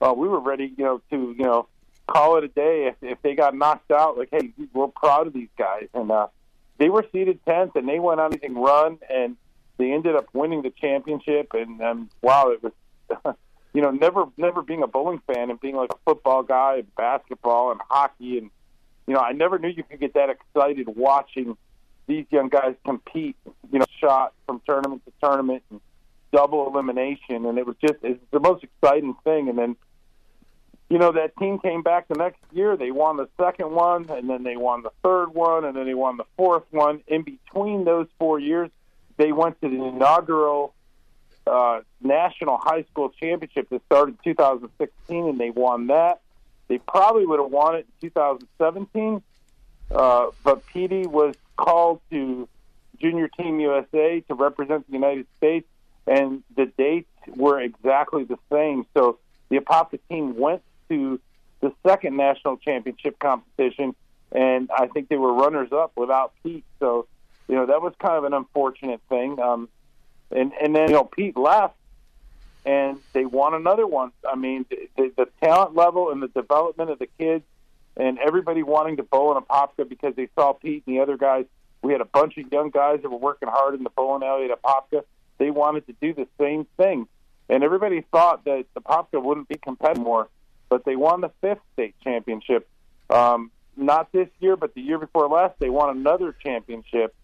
[0.00, 1.66] Uh, we were ready, you know, to you know
[2.06, 4.16] call it a day if, if they got knocked out.
[4.16, 6.28] Like, hey, we're proud of these guys, and uh,
[6.78, 9.36] they were seeded tenth, and they went on a run, and
[9.76, 11.52] they ended up winning the championship.
[11.54, 13.36] And um, wow, it was,
[13.74, 16.94] you know, never never being a bowling fan and being like a football guy, and
[16.96, 18.50] basketball and hockey, and
[19.06, 21.56] you know, I never knew you could get that excited watching
[22.06, 23.36] these young guys compete.
[23.72, 25.80] You know, shot from tournament to tournament and
[26.32, 29.48] double elimination, and it was just it's the most exciting thing.
[29.48, 29.76] And then
[30.90, 32.76] you know, that team came back the next year.
[32.76, 35.94] They won the second one, and then they won the third one, and then they
[35.94, 37.02] won the fourth one.
[37.06, 38.70] In between those four years,
[39.18, 40.74] they went to the inaugural
[41.46, 46.20] uh, National High School Championship that started in 2016, and they won that.
[46.68, 49.22] They probably would have won it in 2017,
[49.90, 52.48] uh, but Petey was called to
[53.00, 55.66] Junior Team USA to represent the United States,
[56.06, 58.86] and the dates were exactly the same.
[58.94, 61.20] So the Apopka team went to
[61.60, 63.94] the second national championship competition,
[64.32, 66.64] and I think they were runners up without Pete.
[66.78, 67.06] So,
[67.48, 69.40] you know, that was kind of an unfortunate thing.
[69.40, 69.68] Um,
[70.30, 71.74] and and then you know Pete left,
[72.64, 74.12] and they won another one.
[74.30, 77.44] I mean, the, the talent level and the development of the kids,
[77.96, 81.46] and everybody wanting to bowl in Apopka because they saw Pete and the other guys.
[81.82, 84.50] We had a bunch of young guys that were working hard in the bowling alley
[84.50, 85.04] at Apopka.
[85.38, 87.06] They wanted to do the same thing,
[87.48, 90.28] and everybody thought that the Apopka wouldn't be competitive more.
[90.68, 92.68] But they won the fifth state championship.
[93.08, 97.14] Um, not this year, but the year before last, they won another championship,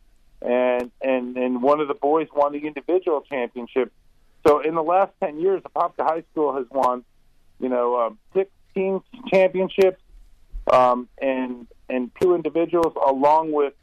[0.40, 3.92] and and and one of the boys won the individual championship.
[4.46, 7.04] So in the last ten years, Apopka High School has won,
[7.58, 10.00] you know, um, six team championships,
[10.72, 13.74] um, and and two individuals, along with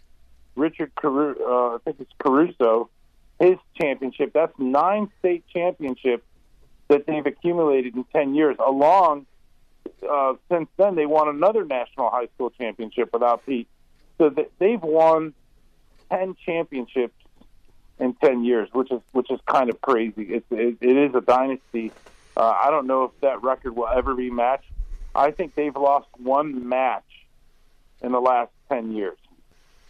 [0.62, 2.89] Richard Caruso, uh, I think it's Caruso,
[3.39, 4.32] his championship.
[4.32, 6.24] That's nine state championships
[6.88, 8.56] that they've accumulated in ten years.
[8.65, 9.26] Along
[10.08, 13.67] uh, since then, they won another national high school championship without Pete.
[14.17, 15.34] So th- they've won
[16.10, 17.15] ten championships
[18.00, 20.24] in ten years, which is which is kind of crazy.
[20.36, 21.91] It's, it, it is a dynasty.
[22.38, 24.71] Uh, I don't know if that record will ever be matched.
[25.15, 27.04] I think they've lost one match
[28.02, 29.17] in the last ten years,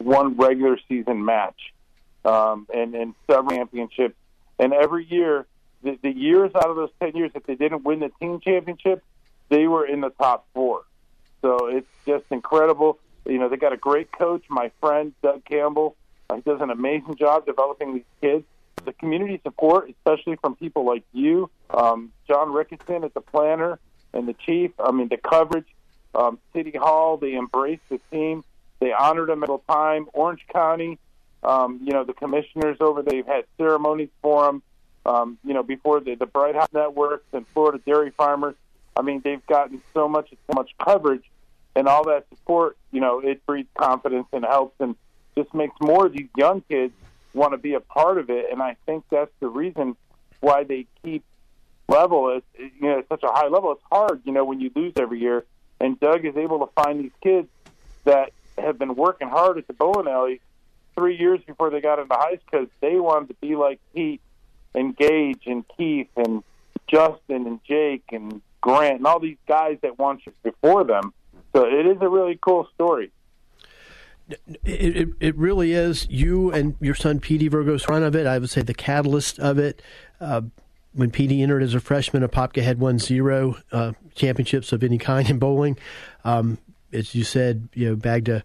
[0.01, 1.73] one regular season match,
[2.25, 4.15] um, and and several championships.
[4.59, 5.45] And every year,
[5.83, 9.03] the, the years out of those ten years, if they didn't win the team championship,
[9.49, 10.83] they were in the top four.
[11.41, 12.99] So it's just incredible.
[13.25, 15.95] You know, they got a great coach, my friend Doug Campbell.
[16.29, 18.45] Uh, he does an amazing job developing these kids.
[18.85, 23.79] The community support, especially from people like you, um, John Ricketson as the Planter
[24.13, 24.71] and the chief.
[24.79, 25.67] I mean, the coverage,
[26.15, 28.43] um, City Hall, they embraced the team.
[28.81, 30.07] They honored them at a time.
[30.11, 30.97] Orange County,
[31.43, 34.63] um, you know, the commissioners over, they've had ceremonies for them.
[35.05, 38.55] Um, you know, before the, the Bright House Networks and Florida Dairy Farmers.
[38.95, 41.23] I mean, they've gotten so much, so much coverage,
[41.75, 42.75] and all that support.
[42.91, 44.95] You know, it breeds confidence and helps, and
[45.35, 46.93] just makes more of these young kids
[47.33, 48.51] want to be a part of it.
[48.51, 49.95] And I think that's the reason
[50.39, 51.23] why they keep
[51.87, 53.71] level at you know at such a high level.
[53.71, 55.45] It's hard, you know, when you lose every year.
[55.79, 57.47] And Doug is able to find these kids
[58.03, 60.41] that have been working hard at the bowling alley
[60.95, 64.21] three years before they got into high school because they wanted to be like Pete
[64.74, 66.43] and Gage and Keith and
[66.88, 71.13] Justin and Jake and Grant and all these guys that won before them.
[71.54, 73.12] So it is a really cool story.
[74.30, 76.08] It, it, it really is.
[76.10, 78.26] You and your son Petey Virgo's front of it.
[78.26, 79.82] I would say the catalyst of it.
[80.19, 80.43] Uh,
[80.93, 85.30] when Petey entered as a freshman, Apopka had won zero uh, championships of any kind
[85.30, 85.78] in bowling.
[86.24, 86.58] Um,
[86.93, 88.43] as you said, you know, bagged a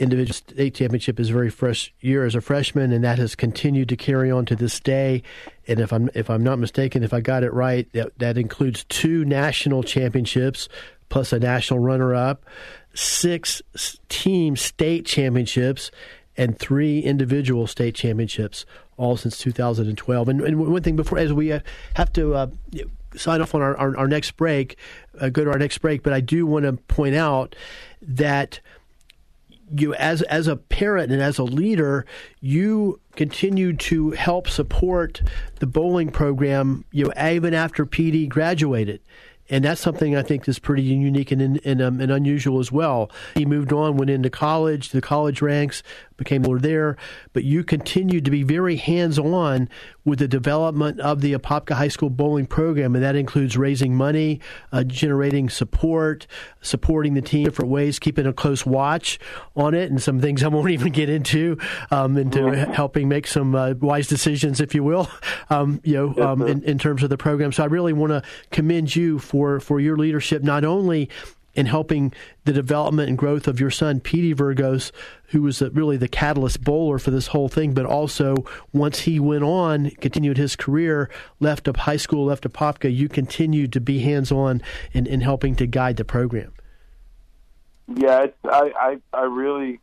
[0.00, 3.96] individual state championship his very first year as a freshman, and that has continued to
[3.96, 5.22] carry on to this day.
[5.68, 8.84] And if I'm if I'm not mistaken, if I got it right, that, that includes
[8.84, 10.68] two national championships
[11.10, 12.46] plus a national runner-up,
[12.94, 13.60] six
[14.08, 15.90] team state championships,
[16.36, 18.64] and three individual state championships,
[18.96, 20.28] all since 2012.
[20.28, 22.34] And, and one thing before, as we have to.
[22.34, 22.46] Uh,
[23.16, 24.76] sign off on our, our, our next break,
[25.20, 27.54] uh, go to our next break, but I do want to point out
[28.02, 28.60] that
[29.76, 32.04] you as as a parent and as a leader,
[32.40, 35.22] you continue to help support
[35.60, 36.84] the bowling program.
[36.92, 39.00] You know, even after Petey graduated.
[39.52, 43.10] And that's something I think is pretty unique and and, um, and unusual as well.
[43.34, 45.82] He moved on, went into college, the college ranks,
[46.20, 46.98] became more there,
[47.32, 49.70] but you continued to be very hands on
[50.04, 54.38] with the development of the Apopka High School bowling program, and that includes raising money,
[54.70, 56.26] uh, generating support,
[56.60, 59.18] supporting the team different ways, keeping a close watch
[59.56, 61.56] on it, and some things I won't even get into,
[61.90, 62.72] um, into mm-hmm.
[62.72, 65.08] helping make some uh, wise decisions, if you will,
[65.50, 67.50] um, you know, um, in, in terms of the program.
[67.50, 71.08] So I really want to commend you for for your leadership, not only
[71.54, 72.12] in helping
[72.44, 74.92] the development and growth of your son, Petey Virgos,
[75.28, 78.36] who was really the catalyst bowler for this whole thing, but also
[78.72, 81.10] once he went on, continued his career,
[81.40, 85.56] left up high school, left Apopka, you continued to be hands on in, in helping
[85.56, 86.52] to guide the program.
[87.96, 89.80] Yeah, I, I I really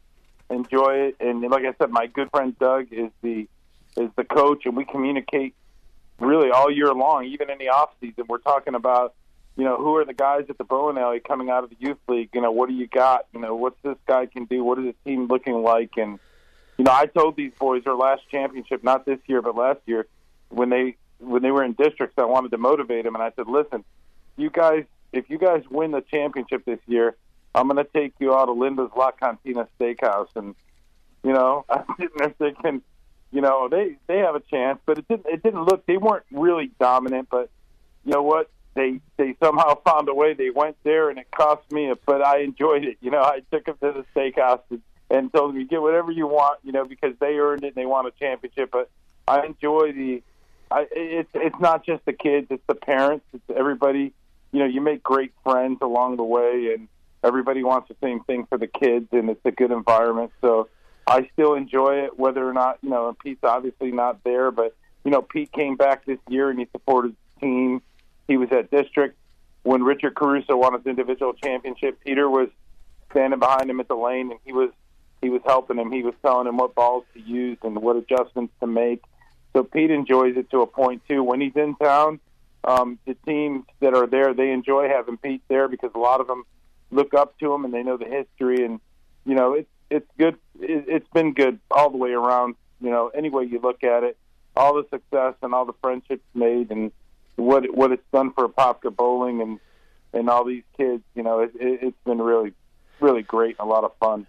[0.49, 3.49] enjoy it, and like I said, my good friend Doug is the
[3.97, 5.53] is the coach, and we communicate
[6.19, 8.23] really all year long, even in the off season.
[8.30, 9.13] We're talking about
[9.58, 11.98] you know, who are the guys at the bowling alley coming out of the youth
[12.08, 12.30] league?
[12.34, 13.26] You know, what do you got?
[13.34, 14.63] You know, what's this guy can do?
[14.63, 15.91] What is the team looking like?
[15.98, 16.20] And
[16.78, 20.06] you know, I told these boys their last championship, not this year, but last year,
[20.50, 23.48] when they when they were in districts, I wanted to motivate them, and I said,
[23.48, 23.84] listen,
[24.36, 27.15] you guys, if you guys win the championship this year,
[27.56, 30.54] I'm going to take you out to Linda's La Cantina Steakhouse, and
[31.24, 32.84] you know, I'm sitting there thinking,
[33.32, 36.26] you know, they they have a chance, but it didn't it didn't look they weren't
[36.32, 37.50] really dominant, but
[38.06, 38.52] you know what?
[38.78, 40.34] They they somehow found a way.
[40.34, 42.98] They went there, and it cost me, but I enjoyed it.
[43.02, 46.12] You know, I took them to the steakhouse and, and told them, "You get whatever
[46.12, 48.70] you want," you know, because they earned it and they won a championship.
[48.72, 48.90] But
[49.28, 50.24] I enjoy the.
[50.70, 53.26] I, it's it's not just the kids; it's the parents.
[53.34, 54.13] It's everybody.
[54.52, 56.88] You know, you make great friends along the way, and
[57.24, 60.32] everybody wants the same thing for the kids, and it's a good environment.
[60.40, 60.70] So
[61.06, 63.10] I still enjoy it, whether or not you know.
[63.10, 66.68] And Pete's obviously not there, but you know, Pete came back this year and he
[66.74, 67.82] supported the team.
[68.28, 69.18] He was at district
[69.63, 72.00] when Richard Caruso won his individual championship.
[72.06, 72.50] Peter was
[73.12, 74.70] standing behind him at the lane, and he was
[75.22, 75.92] he was helping him.
[75.92, 79.04] He was telling him what balls to use and what adjustments to make.
[79.54, 81.24] So Pete enjoys it to a point too.
[81.24, 82.20] When he's in town,
[82.63, 86.28] um, the teams that are there they enjoy having Pete there because a lot of
[86.28, 86.44] them
[86.92, 88.80] look up to him and they know the history and
[89.26, 90.36] you know it's it's good.
[90.60, 92.56] It, it's been good all the way around.
[92.80, 94.18] You know, any way you look at it,
[94.56, 96.92] all the success and all the friendships made and
[97.38, 99.60] what what it's done for Apopka bowling and
[100.13, 101.04] and all these kids.
[101.15, 102.54] You know, it, it, it's been really
[103.00, 104.28] really great and a lot of fun.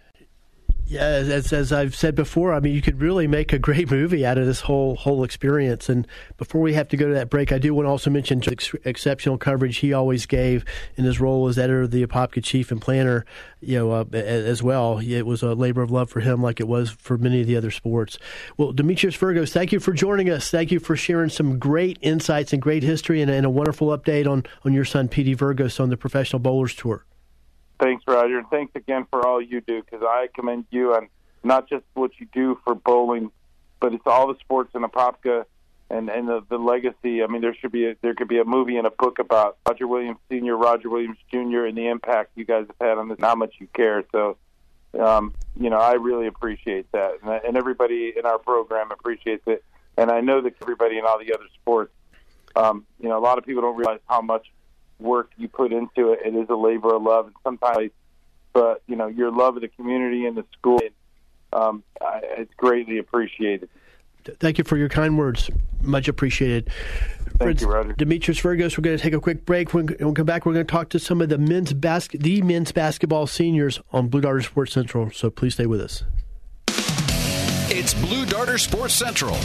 [0.91, 4.25] Yeah, as, as I've said before, I mean, you could really make a great movie
[4.25, 5.91] out of this whole whole experience.
[5.91, 6.07] And
[6.39, 8.75] before we have to go to that break, I do want to also mention ex-
[8.87, 10.65] exceptional coverage he always gave
[10.97, 13.27] in his role as editor of the Apopka Chief and Planter,
[13.61, 14.99] you know, uh, as well.
[14.99, 17.57] It was a labor of love for him, like it was for many of the
[17.57, 18.19] other sports.
[18.57, 20.51] Well, Demetrius Virgos, thank you for joining us.
[20.51, 24.27] Thank you for sharing some great insights and great history, and, and a wonderful update
[24.27, 27.05] on on your son, Petey Virgos, on the Professional Bowlers Tour.
[27.79, 31.09] Thanks, Roger, and thanks again for all you do because I commend you on
[31.45, 33.31] not just what you do for bowling,
[33.81, 35.45] but it's all the sports in Apopka
[35.91, 37.23] and and the, the legacy.
[37.23, 39.59] I mean, there should be a, there could be a movie and a book about
[39.67, 43.19] Roger Williams Senior, Roger Williams Jr., and the impact you guys have had on this.
[43.21, 44.03] How much you care.
[44.11, 44.37] So,
[44.99, 49.65] um, you know, I really appreciate that, and, and everybody in our program appreciates it.
[49.97, 51.93] And I know that everybody in all the other sports,
[52.55, 54.47] um, you know, a lot of people don't realize how much
[54.99, 56.21] work you put into it.
[56.25, 57.91] It is a labor of love, and sometimes,
[58.53, 60.81] but you know, your love of the community and the school,
[61.53, 63.69] um, it's greatly appreciated.
[64.41, 65.51] Thank you for your kind words.
[65.81, 66.71] Much appreciated.
[67.25, 67.93] Thank Friends, you, Roger.
[67.95, 69.73] Demetrius Virgos, we're going to take a quick break.
[69.73, 72.43] When we come back, we're going to talk to some of the men's basket, the
[72.43, 75.11] men's basketball seniors on Blue Darter Sports Central.
[75.13, 76.03] So please stay with us.
[77.71, 79.37] It's Blue Darter Sports Central.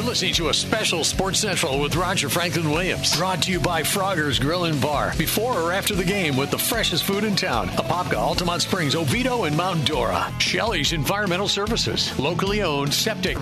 [0.00, 3.14] You're listening to a special Sports Central with Roger Franklin Williams.
[3.18, 5.12] Brought to you by Frogger's Grill and Bar.
[5.18, 7.68] Before or after the game with the freshest food in town.
[7.68, 10.32] Apopka, Altamonte Springs, Oviedo, and Mount Dora.
[10.38, 12.18] Shelley's Environmental Services.
[12.18, 13.36] Locally owned septic.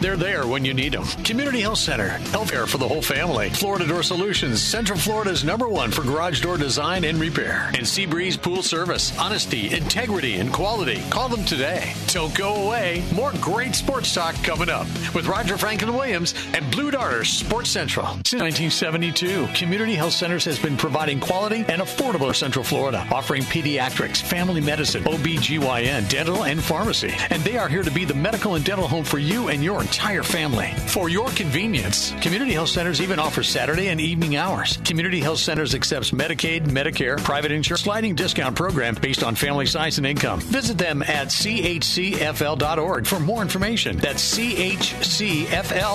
[0.00, 1.04] They're there when you need them.
[1.24, 2.10] Community Health Center.
[2.30, 3.50] Healthcare for the whole family.
[3.50, 4.62] Florida Door Solutions.
[4.62, 7.72] Central Florida's number one for garage door design and repair.
[7.74, 9.18] And Seabreeze Pool Service.
[9.18, 11.02] Honesty, integrity, and quality.
[11.10, 11.92] Call them today.
[12.06, 13.02] Don't go away.
[13.12, 18.06] More great sports talk coming up with Roger Franklin Williams and Blue Darter Sports Central.
[18.24, 24.20] Since 1972, Community Health Centers has been providing quality and affordable Central Florida, offering pediatrics,
[24.20, 27.12] family medicine, OBGYN, dental, and pharmacy.
[27.30, 29.80] And they are here to be the medical and dental home for you and your
[29.80, 30.72] entire family.
[30.88, 34.78] For your convenience, Community Health Centers even offers Saturday and evening hours.
[34.84, 39.98] Community Health Centers accepts Medicaid, Medicare, private insurance, sliding discount program based on family size
[39.98, 40.40] and income.
[40.40, 43.96] Visit them at chcfl.org for more information.
[43.96, 44.36] That's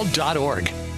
[0.05, 0.88] chcfl.org.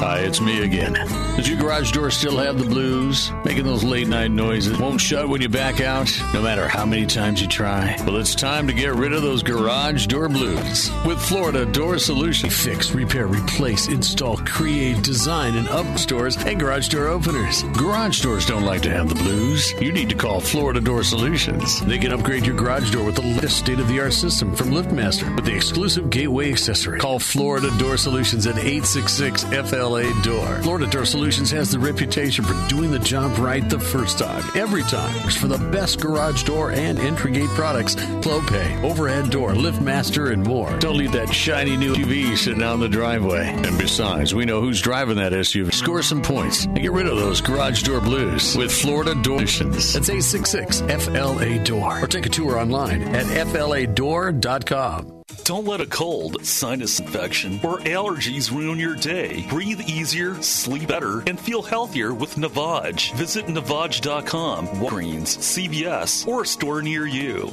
[0.00, 0.92] Hi, it's me again.
[1.36, 3.32] Does your garage door still have the blues?
[3.44, 4.78] Making those late night noises?
[4.78, 7.96] Won't shut when you back out, no matter how many times you try?
[8.06, 10.88] Well, it's time to get rid of those garage door blues.
[11.04, 12.48] With Florida Door Solution.
[12.48, 17.64] Fix, repair, replace, install, create, design, and up stores and garage door openers.
[17.74, 19.72] Garage doors don't like to have the blues.
[19.80, 21.80] You need to call Florida Door Solutions.
[21.80, 24.70] They can upgrade your garage door with the latest state of the art system from
[24.70, 27.00] LiftMaster with the exclusive gateway accessory.
[27.00, 30.62] Call Florida Door Solutions at 866 FL LA Door.
[30.62, 34.82] Florida Door Solutions has the reputation for doing the job right the first time, every
[34.82, 35.14] time.
[35.30, 40.78] For the best garage door and entry gate products, Clopay, overhead door, LiftMaster, and more.
[40.78, 43.46] Don't leave that shiny new SUV sitting out in the driveway.
[43.46, 45.72] And besides, we know who's driving that SUV.
[45.72, 49.92] Score some points and get rid of those garage door blues with Florida Door Solutions.
[49.94, 52.04] That's 866 FLA Door.
[52.04, 55.17] Or take a tour online at FLADoor.com.
[55.44, 59.46] Don't let a cold, sinus infection, or allergies ruin your day.
[59.50, 63.12] Breathe easier, sleep better, and feel healthier with Navage.
[63.14, 67.52] Visit Navage.com, Walgreens, CVS, or a store near you.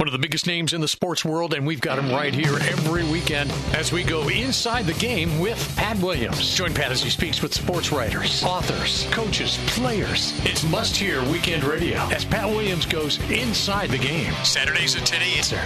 [0.00, 2.54] One of the biggest names in the sports world, and we've got him right here
[2.54, 6.54] every weekend as we go inside the game with Pat Williams.
[6.54, 10.32] Join Pat as he speaks with sports writers, authors, coaches, players.
[10.46, 14.32] It's must hear weekend radio as Pat Williams goes inside the game.
[14.42, 15.42] Saturdays at 10 a.m.
[15.42, 15.62] Sir.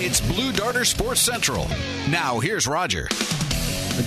[0.00, 1.66] It's Blue Darter Sports Central.
[2.10, 3.08] Now, here's Roger.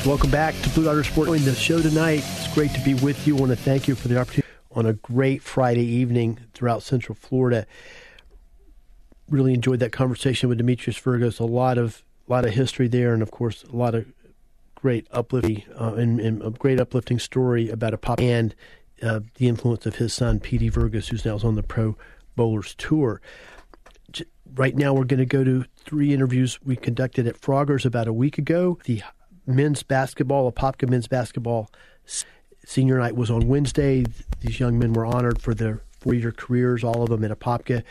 [0.05, 1.29] Welcome back to Blue Darter Sports.
[1.33, 3.35] In the show tonight, it's great to be with you.
[3.35, 7.15] I want to thank you for the opportunity on a great Friday evening throughout Central
[7.15, 7.67] Florida
[9.29, 11.39] really enjoyed that conversation with Demetrius Virgos.
[11.39, 14.05] A lot of lot of history there, and of course, a lot of
[14.75, 18.55] great uplifting uh, and, and, a great uplifting story about a pop and
[19.01, 21.95] uh, the influence of his son, Petey Virgos, who's now on the Pro
[22.35, 23.21] Bowlers Tour.
[24.53, 28.13] Right now, we're going to go to three interviews we conducted at Froggers about a
[28.13, 28.79] week ago.
[28.85, 29.03] The
[29.45, 31.69] men's basketball, Apopka men's basketball
[32.65, 34.05] senior night was on Wednesday.
[34.39, 37.83] These young men were honored for their four-year careers, all of them at Apopka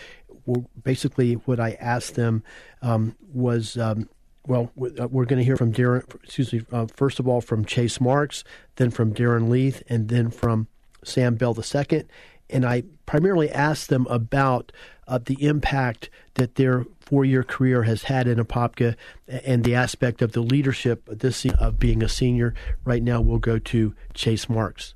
[0.82, 2.42] basically what I asked them
[2.82, 4.08] um, was, um,
[4.46, 4.70] well,
[5.00, 6.02] uh, we're going to hear from Darren.
[6.22, 6.62] Excuse me.
[6.70, 8.44] Uh, first of all, from Chase Marks,
[8.76, 10.68] then from Darren Leith, and then from
[11.02, 12.04] Sam Bell II.
[12.50, 14.70] And I primarily asked them about
[15.08, 18.96] uh, the impact that their four-year career has had in Apopka
[19.28, 22.54] and the aspect of the leadership this of being a senior.
[22.84, 24.94] Right now, we'll go to Chase Marks.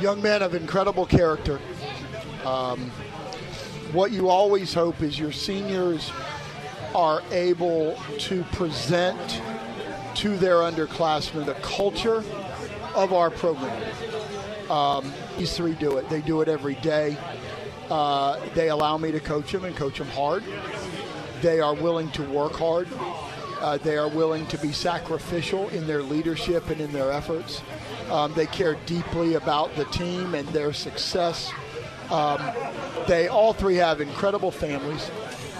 [0.00, 1.58] Young man of incredible character.
[2.44, 2.90] Um,
[3.92, 6.10] what you always hope is your seniors
[6.94, 9.40] are able to present
[10.14, 12.24] to their underclassmen the culture
[12.94, 13.82] of our program.
[14.70, 16.08] Um, these three do it.
[16.10, 17.16] They do it every day.
[17.88, 20.44] Uh, they allow me to coach them and coach them hard.
[21.40, 22.88] They are willing to work hard.
[23.60, 27.62] Uh, they are willing to be sacrificial in their leadership and in their efforts.
[28.10, 31.50] Um, they care deeply about the team and their success.
[32.10, 32.40] Um,
[33.06, 35.10] they all three have incredible families.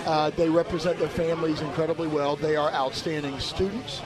[0.07, 2.37] Uh, they represent their families incredibly well.
[2.37, 4.01] They are outstanding students.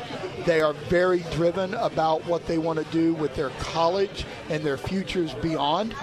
[0.46, 4.76] They are very driven about what they want to do with their college and their
[4.76, 5.94] futures beyond.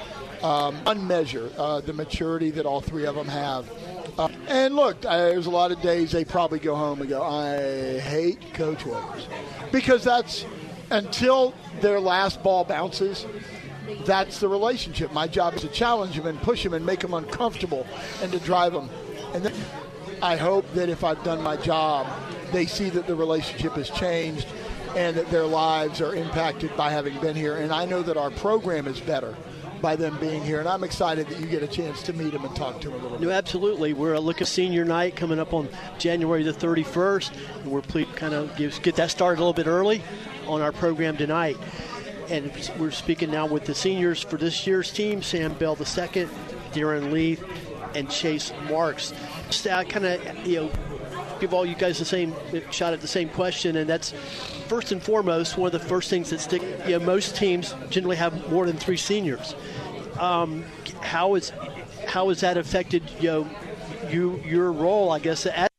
[0.42, 3.70] Um, unmeasure uh, the maturity that all three of them have.
[4.18, 7.22] Uh, and look, uh, there's a lot of days they probably go home and go,
[7.22, 9.28] I hate Coach Williams.
[9.74, 10.46] Because that's
[10.92, 13.26] until their last ball bounces,
[14.06, 15.12] that's the relationship.
[15.12, 17.86] My job is to challenge them and push them and make them uncomfortable
[18.22, 18.90] and to drive them.
[19.34, 19.54] And then
[20.22, 22.08] I hope that if I've done my job,
[22.52, 24.48] they see that the relationship has changed
[24.96, 27.58] and that their lives are impacted by having been here.
[27.58, 29.36] And I know that our program is better
[29.82, 30.60] by them being here.
[30.60, 33.00] And I'm excited that you get a chance to meet them and talk to them
[33.00, 33.28] a little bit.
[33.28, 33.94] No, absolutely.
[33.94, 37.32] We're looking at senior night coming up on January the 31st.
[37.62, 40.02] And we're pleased kind of get that started a little bit early
[40.48, 41.56] on our program tonight
[42.30, 46.28] and we're speaking now with the seniors for this year's team Sam Bell II,
[46.72, 47.44] Darren Leith,
[47.96, 49.14] and Chase Marks.
[49.48, 50.72] Just uh, kind of, you know,
[51.40, 52.34] give all you guys the same
[52.72, 54.12] shot at the same question, and that's
[54.68, 56.62] first and foremost one of the first things that stick.
[56.86, 59.56] You know, most teams generally have more than three seniors.
[60.20, 60.64] Um,
[61.02, 61.52] how is
[62.08, 63.50] how has that affected you know
[64.10, 65.12] you your role?
[65.12, 65.46] I guess.
[65.46, 65.70] As-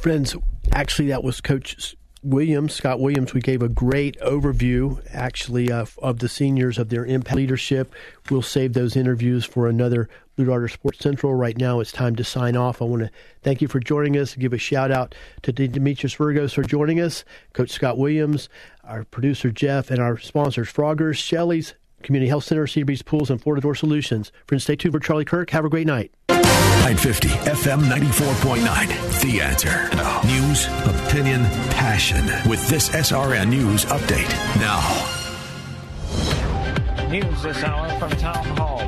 [0.00, 0.36] Friends,
[0.72, 1.96] actually, that was Coach
[2.26, 7.06] Williams, Scott Williams, we gave a great overview, actually, uh, of the seniors, of their
[7.06, 7.94] impact leadership.
[8.28, 11.34] We'll save those interviews for another Blue Darter Sports Central.
[11.34, 12.82] Right now, it's time to sign off.
[12.82, 13.10] I want to
[13.42, 14.34] thank you for joining us.
[14.34, 18.48] Give a shout out to Demetrius Virgos for joining us, Coach Scott Williams,
[18.82, 23.62] our producer Jeff, and our sponsors Froggers, Shelley's, Community Health Center, Seabreeze Pools, and Florida
[23.62, 24.32] Door Solutions.
[24.48, 25.50] Friends, stay tuned for Charlie Kirk.
[25.50, 26.12] Have a great night.
[26.86, 29.20] 950 FM 94.9.
[29.20, 29.90] The answer.
[30.24, 32.24] News, opinion, passion.
[32.48, 34.30] With this SRN News update.
[34.60, 34.78] Now.
[37.10, 38.82] News this hour from Town Hall.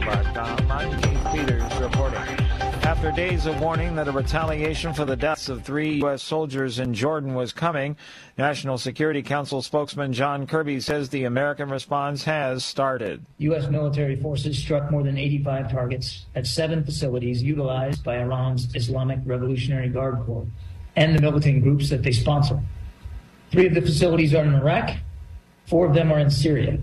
[0.70, 2.37] I'm Keith Peters reporting.
[2.88, 6.22] After days of warning that a retaliation for the deaths of three U.S.
[6.22, 7.98] soldiers in Jordan was coming,
[8.38, 13.26] National Security Council spokesman John Kirby says the American response has started.
[13.36, 13.68] U.S.
[13.68, 19.90] military forces struck more than 85 targets at seven facilities utilized by Iran's Islamic Revolutionary
[19.90, 20.46] Guard Corps
[20.96, 22.58] and the militant groups that they sponsor.
[23.50, 24.96] Three of the facilities are in Iraq,
[25.66, 26.78] four of them are in Syria.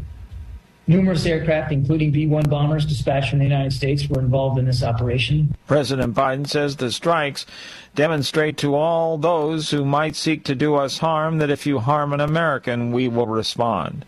[0.87, 4.83] Numerous aircraft, including B 1 bombers dispatched from the United States, were involved in this
[4.83, 5.55] operation.
[5.65, 7.47] President Biden says the strikes
[7.95, 12.13] demonstrate to all those who might seek to do us harm that if you harm
[12.13, 14.05] an American, we will respond.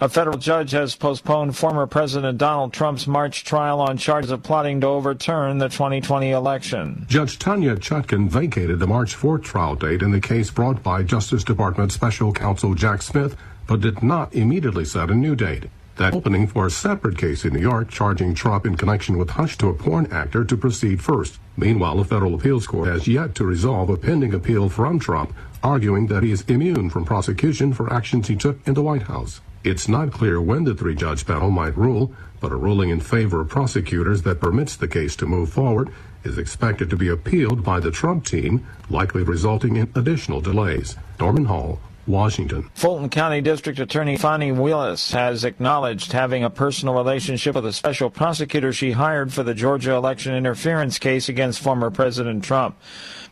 [0.00, 4.80] A federal judge has postponed former President Donald Trump's March trial on charges of plotting
[4.80, 7.04] to overturn the 2020 election.
[7.08, 11.44] Judge Tanya Chutkan vacated the March 4th trial date in the case brought by Justice
[11.44, 13.36] Department Special Counsel Jack Smith,
[13.66, 15.64] but did not immediately set a new date
[15.96, 19.56] that opening for a separate case in New York charging Trump in connection with hush
[19.58, 21.38] to a porn actor to proceed first.
[21.56, 26.06] Meanwhile, the federal appeals court has yet to resolve a pending appeal from Trump, arguing
[26.08, 29.40] that he is immune from prosecution for actions he took in the White House.
[29.64, 33.40] It's not clear when the three judge panel might rule, but a ruling in favor
[33.40, 35.90] of prosecutors that permits the case to move forward
[36.22, 40.96] is expected to be appealed by the Trump team, likely resulting in additional delays.
[41.18, 42.70] Norman Hall, Washington.
[42.74, 48.10] Fulton County District Attorney Fani Willis has acknowledged having a personal relationship with a special
[48.10, 52.76] prosecutor she hired for the Georgia election interference case against former President Trump.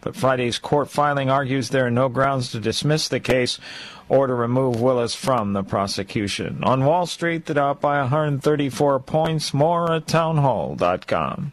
[0.00, 3.58] But Friday's court filing argues there are no grounds to dismiss the case
[4.08, 6.62] or to remove Willis from the prosecution.
[6.62, 9.54] On Wall Street, the Dow by 134 points.
[9.54, 11.52] More at townhall.com.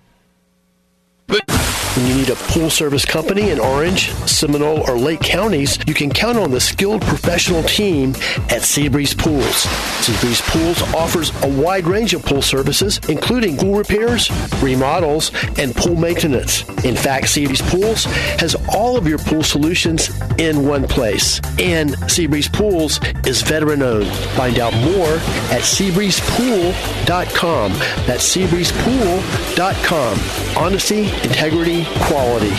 [1.96, 6.10] When you need a pool service company in Orange, Seminole, or Lake counties, you can
[6.10, 8.12] count on the skilled professional team
[8.50, 9.66] at Seabreeze Pools.
[10.06, 14.32] Seabreeze Pools offers a wide range of pool services, including pool repairs,
[14.62, 16.64] remodels, and pool maintenance.
[16.86, 18.06] In fact, Seabreeze Pools
[18.40, 21.40] has all of your pool solutions in one place.
[21.60, 24.08] And Seabreeze Pools is veteran owned.
[24.38, 25.16] Find out more
[25.52, 27.74] at seabreezepool.com.
[28.08, 30.20] That's seabreezepool.com.
[30.58, 32.52] Honesty, integrity, quality.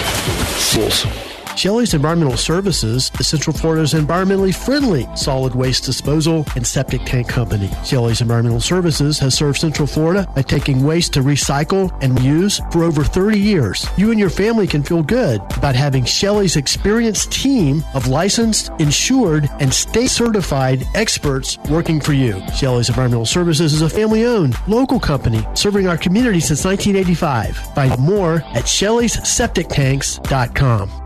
[0.73, 1.32] Pools.
[1.57, 7.71] Shelley's Environmental Services is Central Florida's environmentally friendly solid waste disposal and septic tank company.
[7.85, 12.83] Shelley's Environmental Services has served Central Florida by taking waste to recycle and reuse for
[12.85, 13.87] over 30 years.
[13.97, 19.49] You and your family can feel good about having Shelley's experienced team of licensed, insured,
[19.61, 22.43] and state certified experts working for you.
[22.57, 27.57] Shelley's Environmental Services is a family owned, local company serving our community since 1985.
[27.75, 31.02] Find more at Shelley'sSepticTanks.com.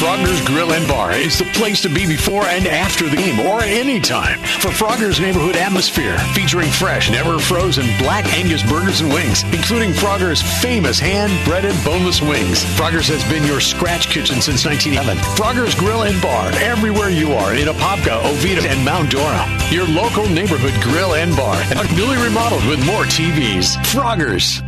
[0.00, 3.60] Frogger's Grill and Bar is the place to be before and after the game or
[3.60, 9.92] anytime for Frogger's neighborhood atmosphere featuring fresh, never frozen black Angus burgers and wings, including
[9.92, 12.64] Frogger's famous hand-breaded boneless wings.
[12.76, 15.22] Frogger's has been your scratch kitchen since 1911.
[15.36, 19.46] Frogger's Grill and Bar everywhere you are in Apopka, Oviedo, and Mount Dora.
[19.70, 23.76] Your local neighborhood grill and bar and newly remodeled with more TVs.
[23.92, 24.62] Frogger's.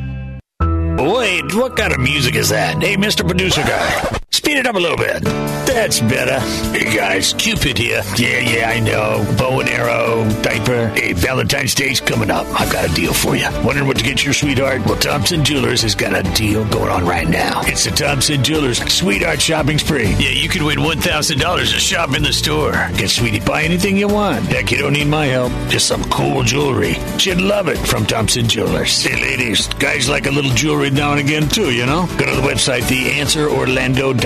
[1.00, 2.82] Wait, what kind of music is that?
[2.82, 3.26] Hey, Mr.
[3.26, 5.22] Producer Guy, speed it up a little bit.
[5.22, 6.40] That's better.
[6.76, 8.02] Hey, guys, Cupid here.
[8.16, 9.24] Yeah, yeah, I know.
[9.38, 10.88] Bow and arrow, diaper.
[10.88, 12.46] Hey, Valentine's Day's coming up.
[12.60, 13.48] I've got a deal for you.
[13.64, 14.84] Wondering what to get your sweetheart?
[14.84, 17.62] Well, Thompson Jewelers has got a deal going on right now.
[17.64, 20.08] It's the Thompson Jewelers Sweetheart Shopping Spree.
[20.18, 22.72] Yeah, you could win $1,000 to shop in the store.
[22.96, 24.44] Get Sweetie buy anything you want.
[24.46, 25.52] Heck, you don't need my help.
[25.68, 26.94] Just some cool jewelry.
[27.18, 29.02] She'd love it from Thompson Jewelers.
[29.04, 32.06] Hey, ladies, guys like a little jewelry now and again, too, you know?
[32.18, 34.21] Go to the website, theanswerorlando.com.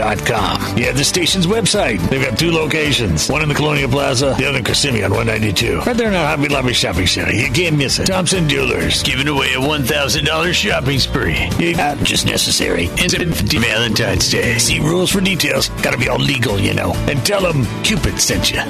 [0.76, 1.98] Yeah, the station's website.
[2.08, 3.28] They've got two locations.
[3.28, 5.80] One in the Colonial Plaza, the other in Kissimmee on 192.
[5.80, 7.32] Right there in our Hobby Lobby shopping center.
[7.32, 8.06] You can't miss it.
[8.06, 11.48] Thompson Jewelers, giving away a $1,000 shopping spree.
[11.74, 12.86] Not just necessary.
[12.98, 14.58] Incident Valentine's Day.
[14.58, 15.68] See rules for details.
[15.82, 16.92] Gotta be all legal, you know.
[17.08, 18.62] And tell them Cupid sent you.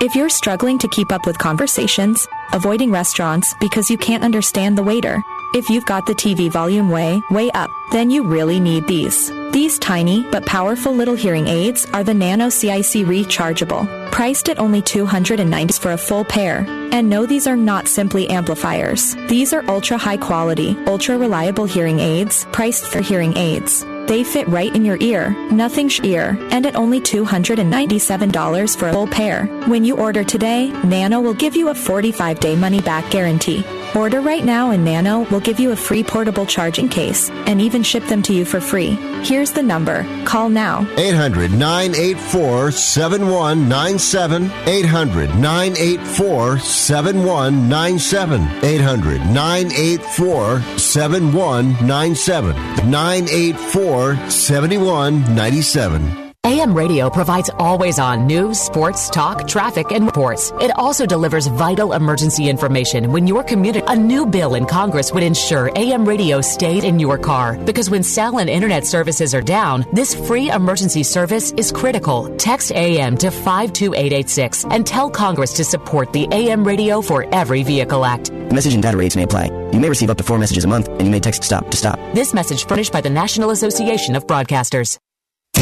[0.00, 4.82] If you're struggling to keep up with conversations, avoiding restaurants because you can't understand the
[4.82, 5.22] waiter,
[5.54, 9.30] if you've got the TV volume way, way up, then you really need these.
[9.52, 14.80] These tiny but powerful little hearing aids are the Nano CIC rechargeable, priced at only
[14.80, 16.64] $290 for a full pair.
[16.90, 19.14] And no, these are not simply amplifiers.
[19.28, 23.84] These are ultra high quality, ultra reliable hearing aids, priced for hearing aids.
[24.06, 28.92] They fit right in your ear, nothing sh- ear, and at only $297 for a
[28.92, 29.46] full pair.
[29.68, 33.64] When you order today, Nano will give you a 45 day money back guarantee.
[33.94, 37.82] Order right now and Nano will give you a free portable charging case and even
[37.82, 38.92] ship them to you for free.
[39.22, 40.06] Here's the number.
[40.24, 40.86] Call now.
[40.96, 44.50] 800 984 7197.
[44.66, 48.64] 800 984 7197.
[48.64, 52.56] 800 984 7197.
[52.90, 56.21] 984 7197.
[56.44, 60.52] AM radio provides always on news, sports, talk, traffic, and reports.
[60.60, 63.86] It also delivers vital emergency information when your community.
[63.86, 68.02] A new bill in Congress would ensure AM radio stayed in your car because when
[68.02, 72.28] cell and internet services are down, this free emergency service is critical.
[72.38, 78.04] Text AM to 52886 and tell Congress to support the AM Radio for Every Vehicle
[78.04, 78.32] Act.
[78.50, 79.44] Message and data rates may apply.
[79.70, 81.76] You may receive up to four messages a month, and you may text stop to
[81.76, 82.00] stop.
[82.14, 84.98] This message furnished by the National Association of Broadcasters.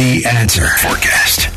[0.00, 1.50] The answer forecast.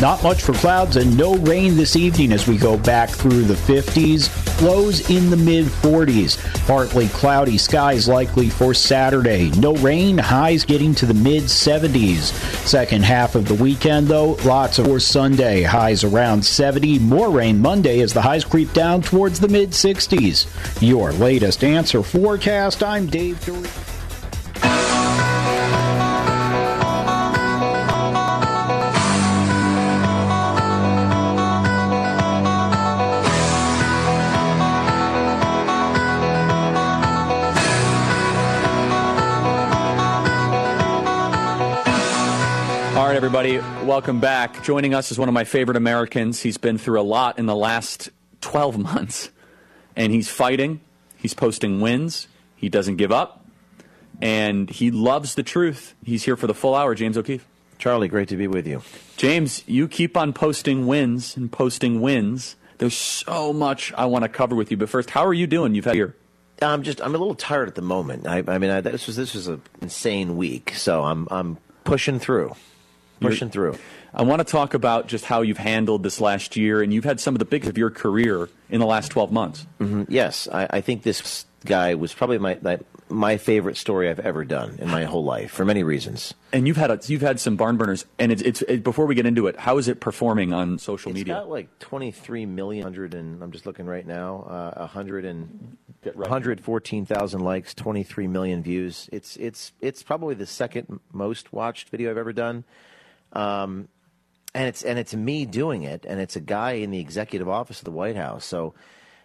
[0.00, 3.54] Not much for clouds and no rain this evening as we go back through the
[3.54, 4.60] 50s.
[4.60, 6.38] Lows in the mid 40s.
[6.66, 9.50] Partly cloudy skies likely for Saturday.
[9.52, 12.32] No rain, highs getting to the mid 70s.
[12.66, 15.62] Second half of the weekend, though, lots of for Sunday.
[15.62, 16.98] Highs around 70.
[16.98, 20.46] More rain Monday as the highs creep down towards the mid 60s.
[20.82, 22.82] Your latest answer forecast.
[22.82, 23.38] I'm Dave.
[43.28, 44.64] Everybody, welcome back.
[44.64, 46.40] Joining us is one of my favorite Americans.
[46.40, 48.08] He's been through a lot in the last
[48.40, 49.28] 12 months,
[49.94, 50.80] and he's fighting.
[51.18, 52.26] He's posting wins.
[52.56, 53.44] He doesn't give up,
[54.22, 55.94] and he loves the truth.
[56.02, 56.94] He's here for the full hour.
[56.94, 57.46] James O'Keefe.
[57.76, 58.80] Charlie, great to be with you.
[59.18, 62.56] James, you keep on posting wins and posting wins.
[62.78, 65.74] There's so much I want to cover with you, but first, how are you doing?
[65.74, 66.14] You've had your
[66.62, 68.26] I'm just I'm a little tired at the moment.
[68.26, 72.18] I, I mean, I, this was this was an insane week, so I'm I'm pushing
[72.18, 72.54] through,
[73.20, 73.78] pushing You're- through.
[74.14, 77.20] I want to talk about just how you've handled this last year, and you've had
[77.20, 79.66] some of the biggest of your career in the last 12 months.
[79.78, 82.78] hmm Yes, I, I think this guy was probably my, my
[83.10, 86.34] my favorite story I've ever done in my whole life for many reasons.
[86.52, 89.14] And you've had a, you've had some barn burners, and it's, it's it, before we
[89.14, 91.34] get into it, how is it performing on social It's media?
[91.34, 94.42] got like 23 million, 100 and I'm just looking right now,
[94.76, 99.08] uh, 100 and 114,000 likes, 23 million views.
[99.12, 102.64] It's it's it's probably the second most watched video I've ever done.
[103.32, 103.88] Um,
[104.54, 107.78] and it's and it's me doing it, and it's a guy in the executive office
[107.78, 108.44] of the White House.
[108.44, 108.74] So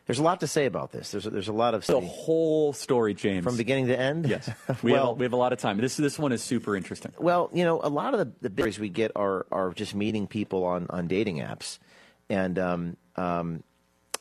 [0.05, 1.11] there's a lot to say about this.
[1.11, 4.27] There's a, there's a lot of the whole story, James, from beginning to end.
[4.27, 4.49] Yes,
[4.83, 5.77] we, well, have, we have a lot of time.
[5.77, 7.13] This this one is super interesting.
[7.17, 9.95] Well, you know, a lot of the, the big stories we get are are just
[9.95, 11.79] meeting people on, on dating apps,
[12.29, 13.63] and um, um,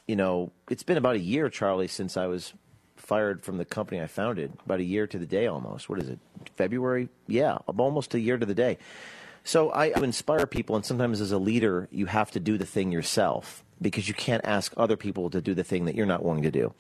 [0.07, 2.53] you know, it's been about a year, Charlie, since I was
[2.97, 4.53] fired from the company I founded.
[4.65, 5.89] About a year to the day, almost.
[5.89, 6.21] What is it?
[6.57, 7.09] February?
[7.27, 8.79] Yeah, almost a year to the day.
[9.45, 12.93] So I, inspire people, and sometimes as a leader, you have to do the thing
[12.93, 16.43] yourself because you can't ask other people to do the thing that you're not willing
[16.43, 16.73] to do.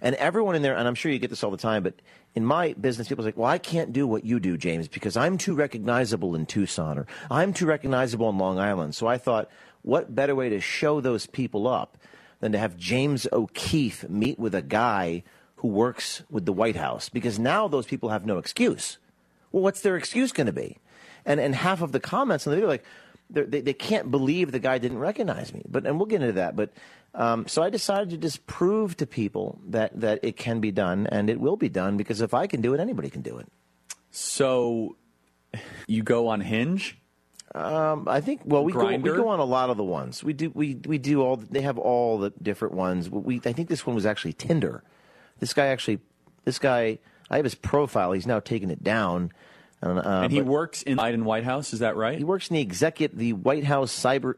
[0.00, 1.94] And everyone in there, and I'm sure you get this all the time, but
[2.34, 5.16] in my business, people are like, well, I can't do what you do, James, because
[5.16, 8.94] I'm too recognizable in Tucson or I'm too recognizable in Long Island.
[8.94, 9.48] So I thought,
[9.82, 11.96] what better way to show those people up
[12.40, 15.22] than to have James O'Keefe meet with a guy
[15.56, 17.08] who works with the White House?
[17.08, 18.98] Because now those people have no excuse.
[19.52, 20.78] Well, what's their excuse going to be?
[21.28, 22.84] And and half of the comments on the video, like
[23.30, 25.62] they're- they they can't believe the guy didn't recognize me.
[25.68, 26.56] But and we'll get into that.
[26.56, 26.70] But
[27.14, 31.06] um, so I decided to just prove to people that that it can be done
[31.06, 33.46] and it will be done because if I can do it, anybody can do it.
[34.10, 34.96] So
[35.86, 36.98] you go on Hinge?
[37.54, 38.42] Um, I think.
[38.44, 40.22] Well, we go, we go on a lot of the ones.
[40.22, 40.50] We do.
[40.54, 41.36] We we do all.
[41.36, 43.08] They have all the different ones.
[43.10, 43.40] We.
[43.44, 44.82] I think this one was actually Tinder.
[45.40, 46.00] This guy actually.
[46.44, 46.98] This guy.
[47.30, 48.12] I have his profile.
[48.12, 49.32] He's now taken it down.
[49.80, 51.72] And, uh, and he works in Biden White House.
[51.72, 52.18] Is that right?
[52.18, 54.34] He works in the executive, the White House cyber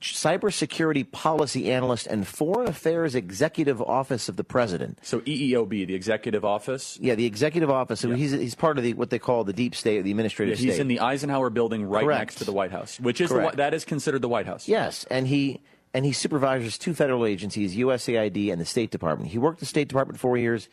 [0.00, 4.98] cybersecurity policy analyst and foreign affairs executive office of the president.
[5.02, 6.98] So EEOB, the executive office.
[7.00, 8.00] Yeah, the executive office.
[8.00, 10.58] So he's he's part of the what they call the deep state, the Yeah, administrative
[10.58, 10.80] he's state.
[10.80, 12.20] in the Eisenhower building right Correct.
[12.20, 14.66] next to the White House, which is the, that is considered the White House.
[14.66, 15.60] Yes, and he
[15.92, 19.30] and he supervises two federal agencies, USAID and the State Department.
[19.30, 20.68] He worked the State Department four years,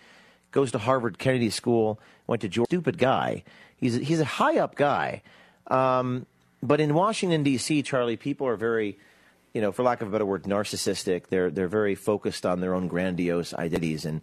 [0.51, 2.69] goes to Harvard Kennedy School, went to Georgia.
[2.69, 3.43] Stupid guy.
[3.77, 5.21] He's a, he's a high up guy,
[5.67, 6.25] um,
[6.63, 8.97] but in Washington D.C., Charlie, people are very,
[9.53, 11.27] you know, for lack of a better word, narcissistic.
[11.29, 14.21] They're they're very focused on their own grandiose identities and.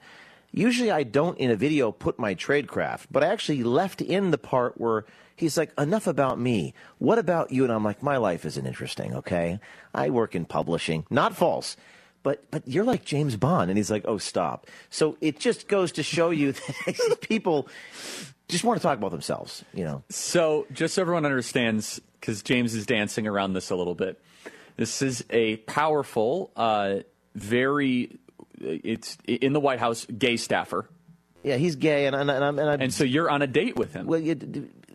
[0.56, 4.38] Usually, I don't in a video put my tradecraft, but I actually left in the
[4.38, 6.74] part where he's like, "Enough about me.
[6.98, 9.16] What about you?" And I'm like, "My life isn't interesting.
[9.16, 9.58] Okay,
[9.92, 11.76] I work in publishing, not false,
[12.24, 14.66] but but you're like James Bond, and he's like, oh, stop.
[14.90, 16.52] So it just goes to show you
[16.86, 17.68] that people
[18.48, 20.02] just want to talk about themselves, you know.
[20.08, 24.20] So, just so everyone understands, because James is dancing around this a little bit,
[24.76, 26.96] this is a powerful, uh,
[27.34, 28.18] very,
[28.60, 30.88] it's in the White House, gay staffer.
[31.42, 33.76] Yeah, he's gay, and and, and, I'm, and, I'm, And so you're on a date
[33.76, 34.06] with him.
[34.06, 34.34] well, you,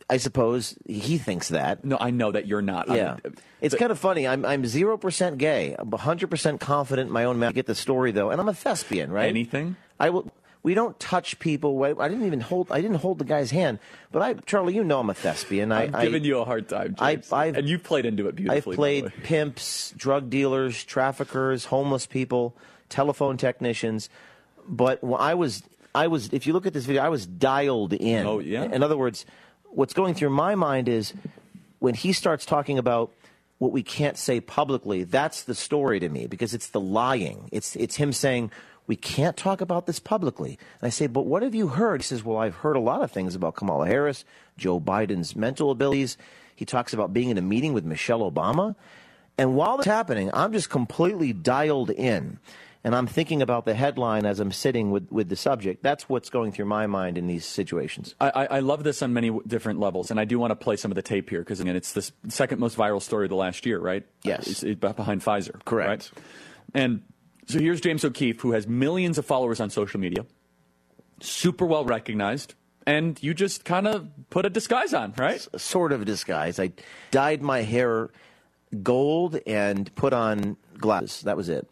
[0.09, 1.85] I suppose he thinks that.
[1.85, 2.89] No, I know that you're not.
[2.89, 3.17] Yeah,
[3.61, 4.27] it's kind of funny.
[4.27, 5.75] I'm I'm zero percent gay.
[5.77, 7.49] I'm 100 percent confident in my own mouth.
[7.49, 9.27] I get the story though, and I'm a thespian, right?
[9.29, 9.75] Anything?
[9.99, 10.31] I will.
[10.61, 11.81] We don't touch people.
[11.83, 12.71] I I didn't even hold.
[12.71, 13.79] I didn't hold the guy's hand.
[14.11, 15.71] But I, Charlie, you know I'm a thespian.
[15.71, 17.31] I, I'm I, giving you a hard time, I- James.
[17.31, 18.57] I've- and you've played into it beautifully.
[18.57, 19.01] I've beautifully.
[19.01, 22.55] by the played pimps, drug dealers, traffickers, homeless people,
[22.89, 24.09] telephone technicians.
[24.67, 25.63] But I was,
[25.95, 26.29] I was.
[26.33, 28.25] If you look at this video, I was dialed in.
[28.25, 28.63] Oh, yeah?
[28.63, 29.25] In other words,
[29.71, 31.13] what's going through my mind is
[31.79, 33.11] when he starts talking about
[33.57, 35.03] what we can't say publicly.
[35.03, 37.49] That's the story to me because it's the lying.
[37.51, 38.51] It's it's him saying.
[38.87, 40.57] We can't talk about this publicly.
[40.81, 42.01] And I say, but what have you heard?
[42.01, 44.25] He says, well, I've heard a lot of things about Kamala Harris,
[44.57, 46.17] Joe Biden's mental abilities.
[46.55, 48.75] He talks about being in a meeting with Michelle Obama.
[49.37, 52.39] And while that's happening, I'm just completely dialed in.
[52.81, 55.83] And I'm thinking about the headline as I'm sitting with, with the subject.
[55.83, 58.15] That's what's going through my mind in these situations.
[58.21, 60.55] I, I, I love this on many w- different levels, and I do want to
[60.55, 63.29] play some of the tape here because again, it's the second most viral story of
[63.31, 64.05] the last year, right?
[64.23, 64.47] Yes.
[64.47, 65.61] It's, it- behind Pfizer.
[65.65, 66.11] Correct.
[66.15, 66.23] right?
[66.73, 67.03] And
[67.47, 70.25] so here's James O'Keefe, who has millions of followers on social media,
[71.19, 72.53] super well recognized,
[72.85, 75.45] and you just kind of put a disguise on, right?
[75.57, 76.59] Sort of a disguise.
[76.59, 76.71] I
[77.11, 78.09] dyed my hair
[78.83, 81.23] gold and put on glasses.
[81.23, 81.67] That was it.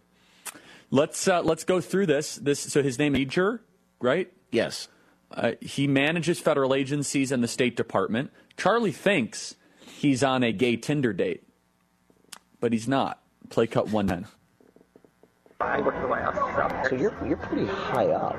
[0.89, 2.35] Let's uh, let's go through this.
[2.35, 3.61] This so his name Major,
[3.99, 4.31] right?
[4.51, 4.88] Yes.
[5.29, 8.31] Uh, he manages federal agencies and the State Department.
[8.55, 11.43] Charlie thinks he's on a gay Tinder date,
[12.61, 13.21] but he's not.
[13.49, 14.27] Play cut one ten.
[15.59, 16.88] I work for the White House.
[16.88, 18.38] So you're, you're pretty high up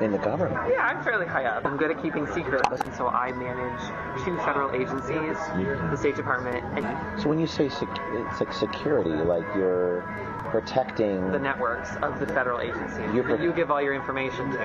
[0.00, 0.58] in the government.
[0.72, 1.66] Yeah, I'm fairly high up.
[1.66, 5.36] I'm good at keeping secrets, and so I manage two federal agencies,
[5.90, 10.00] the State Department, and So when you say sec- it's like security, like you're
[10.50, 14.50] protecting the networks of the federal agencies You're that pro- you give all your information
[14.50, 14.56] to.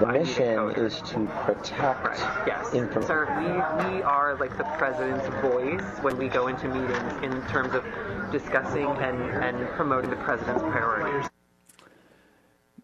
[0.00, 3.26] the I need a mission is to protect Yes, inform- sir.
[3.38, 7.84] We, we are like the president's voice when we go into meetings in terms of
[8.30, 11.28] discussing and, and promoting the president's priorities.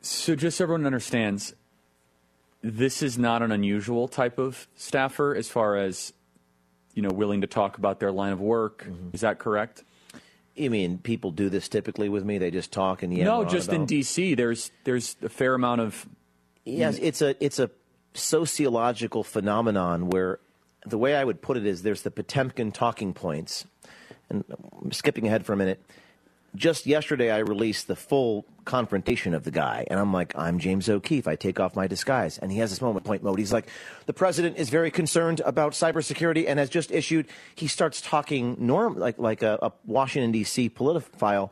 [0.00, 1.54] So just so everyone understands,
[2.62, 6.12] this is not an unusual type of staffer as far as
[6.94, 8.84] you know willing to talk about their line of work.
[8.84, 9.10] Mm-hmm.
[9.12, 9.84] Is that correct?
[10.58, 12.38] You mean people do this typically with me?
[12.38, 13.24] They just talk and yeah.
[13.24, 14.34] no, just in D.C.
[14.34, 16.06] There's there's a fair amount of
[16.76, 17.70] Yes, it's a it's a
[18.14, 20.40] sociological phenomenon where
[20.86, 23.66] the way I would put it is there's the Potemkin talking points,
[24.28, 24.44] and
[24.82, 25.82] I'm skipping ahead for a minute.
[26.54, 30.88] Just yesterday, I released the full confrontation of the guy, and I'm like, I'm James
[30.88, 31.28] O'Keefe.
[31.28, 33.38] I take off my disguise, and he has this moment, point mode.
[33.38, 33.68] He's like,
[34.06, 37.26] the president is very concerned about cybersecurity and has just issued.
[37.54, 40.70] He starts talking norm like like a, a Washington D.C.
[40.70, 41.50] politophile,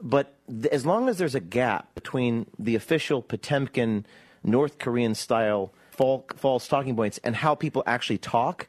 [0.00, 4.04] but th- as long as there's a gap between the official Potemkin
[4.42, 8.66] North Korean style fal- false talking points and how people actually talk,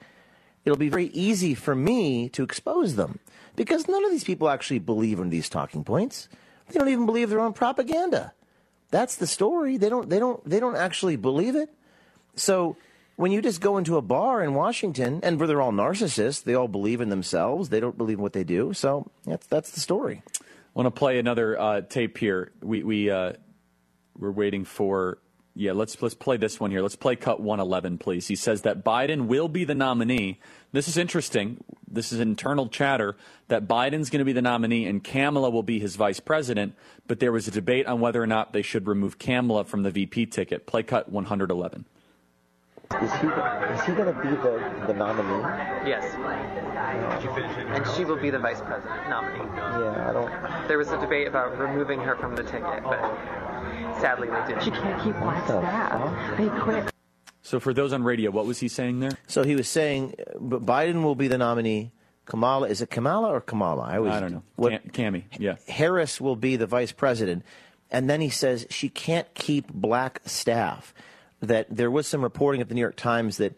[0.66, 3.20] it'll be very easy for me to expose them
[3.56, 6.28] because none of these people actually believe in these talking points.
[6.70, 8.34] They don't even believe their own propaganda.
[8.90, 9.78] That's the story.
[9.78, 10.10] They don't.
[10.10, 10.48] They don't.
[10.48, 11.70] They don't actually believe it.
[12.36, 12.78] So
[13.16, 16.68] when you just go into a bar in Washington, and they're all narcissists, they all
[16.68, 17.70] believe in themselves.
[17.70, 18.74] They don't believe in what they do.
[18.74, 20.22] So that's that's the story.
[20.40, 20.42] I
[20.74, 22.52] want to play another uh, tape here.
[22.62, 23.34] We we uh,
[24.18, 25.20] we're waiting for
[25.56, 25.72] yeah.
[25.72, 26.82] Let's let's play this one here.
[26.82, 28.28] Let's play cut one eleven, please.
[28.28, 30.40] He says that Biden will be the nominee.
[30.72, 31.64] This is interesting.
[31.88, 33.16] This is internal chatter
[33.48, 36.76] that Biden's going to be the nominee and Kamala will be his vice president.
[37.08, 39.92] But there was a debate on whether or not they should remove Kamala from the
[39.92, 40.66] VP ticket.
[40.66, 41.86] Play cut one hundred eleven.
[43.02, 45.42] Is he is he going to be the, the nominee?
[45.88, 46.14] Yes.
[47.74, 49.46] And she will be the vice president nominee.
[49.56, 50.68] Yeah, I don't.
[50.68, 53.00] There was a debate about removing her from the ticket, but
[54.02, 54.64] sadly they didn't.
[54.64, 56.38] She can't keep black staff.
[56.38, 56.92] They quit.
[57.42, 59.12] So for those on radio, what was he saying there?
[59.28, 61.92] So he was saying, but Biden will be the nominee.
[62.26, 63.84] Kamala is it Kamala or Kamala?
[63.84, 64.44] I, always, I don't know.
[64.56, 65.58] What, Cam- Cammy, yeah.
[65.68, 67.44] Harris will be the vice president,
[67.92, 70.94] and then he says she can't keep black staff.
[71.42, 73.58] That there was some reporting at the New York Times that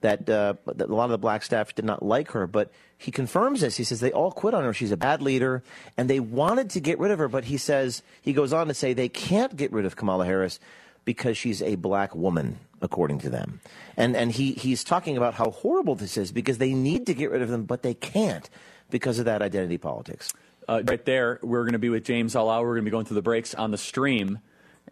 [0.00, 3.10] that, uh, that a lot of the black staff did not like her, but he
[3.10, 3.76] confirms this.
[3.76, 4.72] He says they all quit on her.
[4.72, 5.62] She's a bad leader,
[5.96, 8.74] and they wanted to get rid of her, but he says he goes on to
[8.74, 10.60] say they can't get rid of Kamala Harris
[11.04, 13.60] because she's a black woman, according to them.
[13.96, 17.30] And and he he's talking about how horrible this is because they need to get
[17.30, 18.48] rid of them, but they can't
[18.90, 20.32] because of that identity politics.
[20.68, 22.66] uh, right there, we're going to be with James all hour.
[22.66, 24.40] We're going to be going through the breaks on the stream.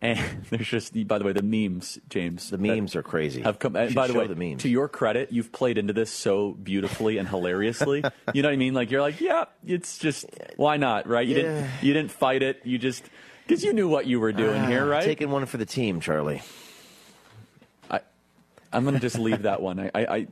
[0.03, 0.19] And
[0.51, 2.51] there's just, by the way, the memes, James.
[2.51, 3.43] The memes are crazy.
[3.43, 3.73] Have come.
[3.73, 4.63] By the way, the memes.
[4.63, 8.05] to your credit, you've played into this so beautifully and hilariously.
[8.35, 8.75] you know what I mean?
[8.75, 10.27] Like you're like, yeah, it's just
[10.57, 11.27] why not, right?
[11.27, 11.43] You Yeah.
[11.43, 12.61] didn't you didn't fight it.
[12.65, 13.05] You just
[13.47, 15.05] because you knew what you were doing Ah, here, right?
[15.05, 16.43] Taking one for the team, Charlie.
[17.91, 18.01] I,
[18.73, 19.79] I'm going to just leave that one.
[19.79, 20.27] I, I, I,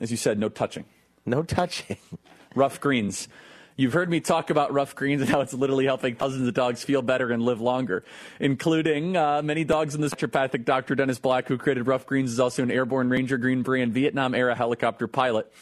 [0.00, 0.84] as you said, no touching.
[1.26, 1.96] No touching.
[2.54, 3.28] Ruff Greens.
[3.78, 6.82] You've heard me talk about Ruff Greens and how it's literally helping thousands of dogs
[6.82, 8.02] feel better and live longer,
[8.40, 10.96] including uh, many dogs in this naturopathic Dr.
[10.96, 14.56] Dennis Black, who created Ruff Greens, is also an airborne Ranger Green Beret Vietnam era
[14.56, 15.52] helicopter pilot.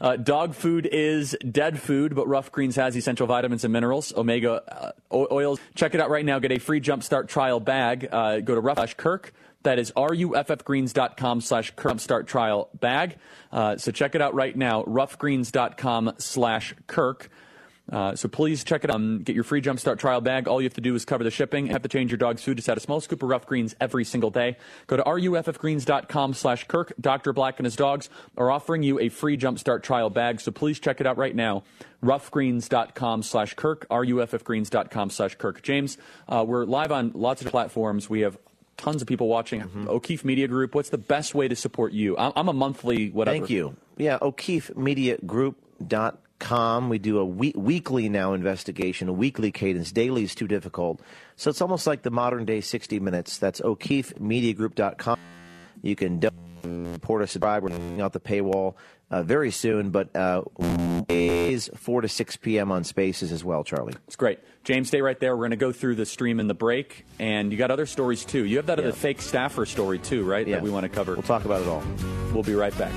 [0.00, 4.94] Uh, dog food is dead food, but Ruff Greens has essential vitamins and minerals, omega
[5.12, 5.60] uh, oils.
[5.74, 6.38] Check it out right now.
[6.38, 8.08] Get a free Jumpstart trial bag.
[8.10, 9.34] Uh, go to rough Kirk.
[9.64, 13.16] That is ruffgreens.com slash Jumpstart trial bag.
[13.52, 14.82] Uh, so check it out right now.
[14.84, 17.28] Ruffgreens.com slash Kirk.
[17.90, 18.96] Uh, so please check it out.
[18.96, 20.48] Um, get your free Jumpstart trial bag.
[20.48, 21.66] All you have to do is cover the shipping.
[21.66, 22.56] You have to change your dog's food.
[22.56, 24.56] Just add a small scoop of Ruff Greens every single day.
[24.86, 26.92] Go to ruffgreens.com slash Kirk.
[27.00, 27.32] Dr.
[27.32, 30.40] Black and his dogs are offering you a free Jumpstart trial bag.
[30.40, 31.62] So please check it out right now.
[32.02, 33.86] Ruffgreens.com slash Kirk.
[33.90, 35.62] ruffgreens.com slash Kirk.
[35.62, 38.10] James, uh, we're live on lots of platforms.
[38.10, 38.38] We have
[38.76, 39.60] tons of people watching.
[39.62, 39.88] Mm-hmm.
[39.88, 40.74] O'Keefe Media Group.
[40.74, 42.16] What's the best way to support you?
[42.16, 43.38] I'm, I'm a monthly whatever.
[43.38, 43.76] Thank you.
[43.96, 44.18] Yeah,
[46.38, 46.88] O'KeefeMediaGroup.com.
[46.88, 49.92] We do a we- weekly now investigation, a weekly cadence.
[49.92, 51.00] Daily is too difficult.
[51.36, 53.38] So it's almost like the modern day 60 Minutes.
[53.38, 55.18] That's O'KeefeMediaGroup.com.
[55.82, 56.20] You can
[56.94, 57.62] support us, subscribe.
[57.62, 58.74] We're out the paywall
[59.10, 60.42] uh, very soon, but uh,
[61.08, 62.72] is 4 to 6 p.m.
[62.72, 63.94] on Spaces as well, Charlie.
[64.06, 64.40] It's great.
[64.64, 65.36] James, stay right there.
[65.36, 68.24] We're going to go through the stream in the break, and you got other stories
[68.24, 68.44] too.
[68.44, 70.48] You have that other fake staffer story too, right?
[70.48, 71.14] That we want to cover.
[71.14, 71.84] We'll talk about it all.
[72.32, 72.92] We'll be right back.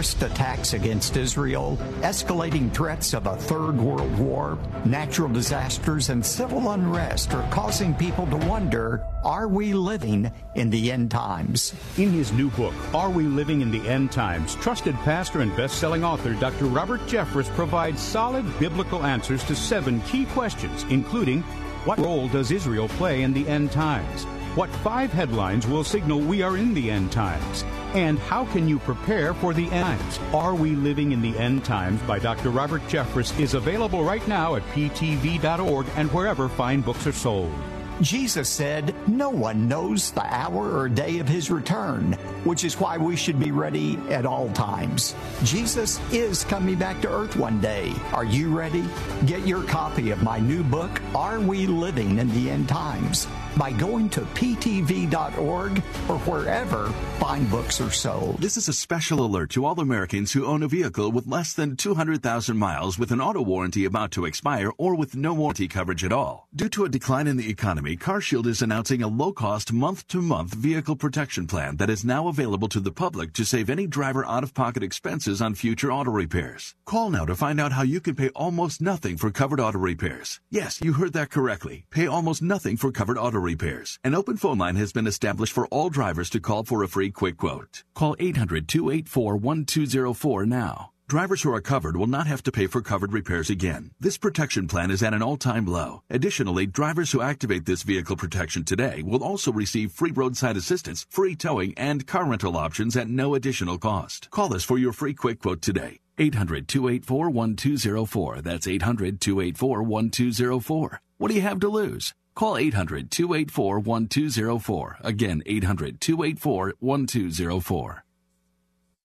[0.00, 6.70] Terrorist attacks against Israel, escalating threats of a third world war, natural disasters, and civil
[6.70, 11.74] unrest are causing people to wonder are we living in the end times?
[11.98, 14.54] In his new book, Are We Living in the End Times?
[14.54, 16.64] Trusted pastor and best-selling author Dr.
[16.64, 21.42] Robert Jeffress provides solid biblical answers to seven key questions, including
[21.84, 24.24] what role does Israel play in the end times?
[24.56, 27.62] What five headlines will signal we are in the end times?
[27.94, 30.18] And how can you prepare for the end times?
[30.34, 32.50] Are We Living in the End Times by Dr.
[32.50, 37.54] Robert Jeffress is available right now at ptv.org and wherever fine books are sold.
[38.00, 42.96] Jesus said, No one knows the hour or day of his return, which is why
[42.96, 45.14] we should be ready at all times.
[45.44, 47.92] Jesus is coming back to earth one day.
[48.12, 48.84] Are you ready?
[49.26, 53.26] Get your copy of my new book, Are We Living in the End Times?
[53.56, 55.78] by going to ptv.org
[56.08, 56.88] or wherever
[57.18, 58.38] fine books are sold.
[58.38, 61.76] This is a special alert to all Americans who own a vehicle with less than
[61.76, 66.12] 200,000 miles with an auto warranty about to expire or with no warranty coverage at
[66.12, 66.48] all.
[66.54, 71.46] Due to a decline in the economy, CarShield is announcing a low-cost month-to-month vehicle protection
[71.46, 75.54] plan that is now available to the public to save any driver out-of-pocket expenses on
[75.54, 76.74] future auto repairs.
[76.84, 80.40] Call now to find out how you can pay almost nothing for covered auto repairs.
[80.50, 81.86] Yes, you heard that correctly.
[81.90, 83.98] Pay almost nothing for covered auto repairs.
[84.04, 87.10] An open phone line has been established for all drivers to call for a free
[87.10, 87.84] quick quote.
[87.94, 90.90] Call 800-284-1204 now.
[91.10, 93.90] Drivers who are covered will not have to pay for covered repairs again.
[93.98, 96.04] This protection plan is at an all-time low.
[96.08, 101.34] Additionally, drivers who activate this vehicle protection today will also receive free roadside assistance, free
[101.34, 104.30] towing, and car rental options at no additional cost.
[104.30, 105.98] Call us for your free quick quote today.
[106.18, 108.42] 800-284-1204.
[108.44, 110.98] That's 800-284-1204.
[111.18, 112.14] What do you have to lose?
[112.36, 115.00] Call 800-284-1204.
[115.00, 118.02] Again, 800-284-1204.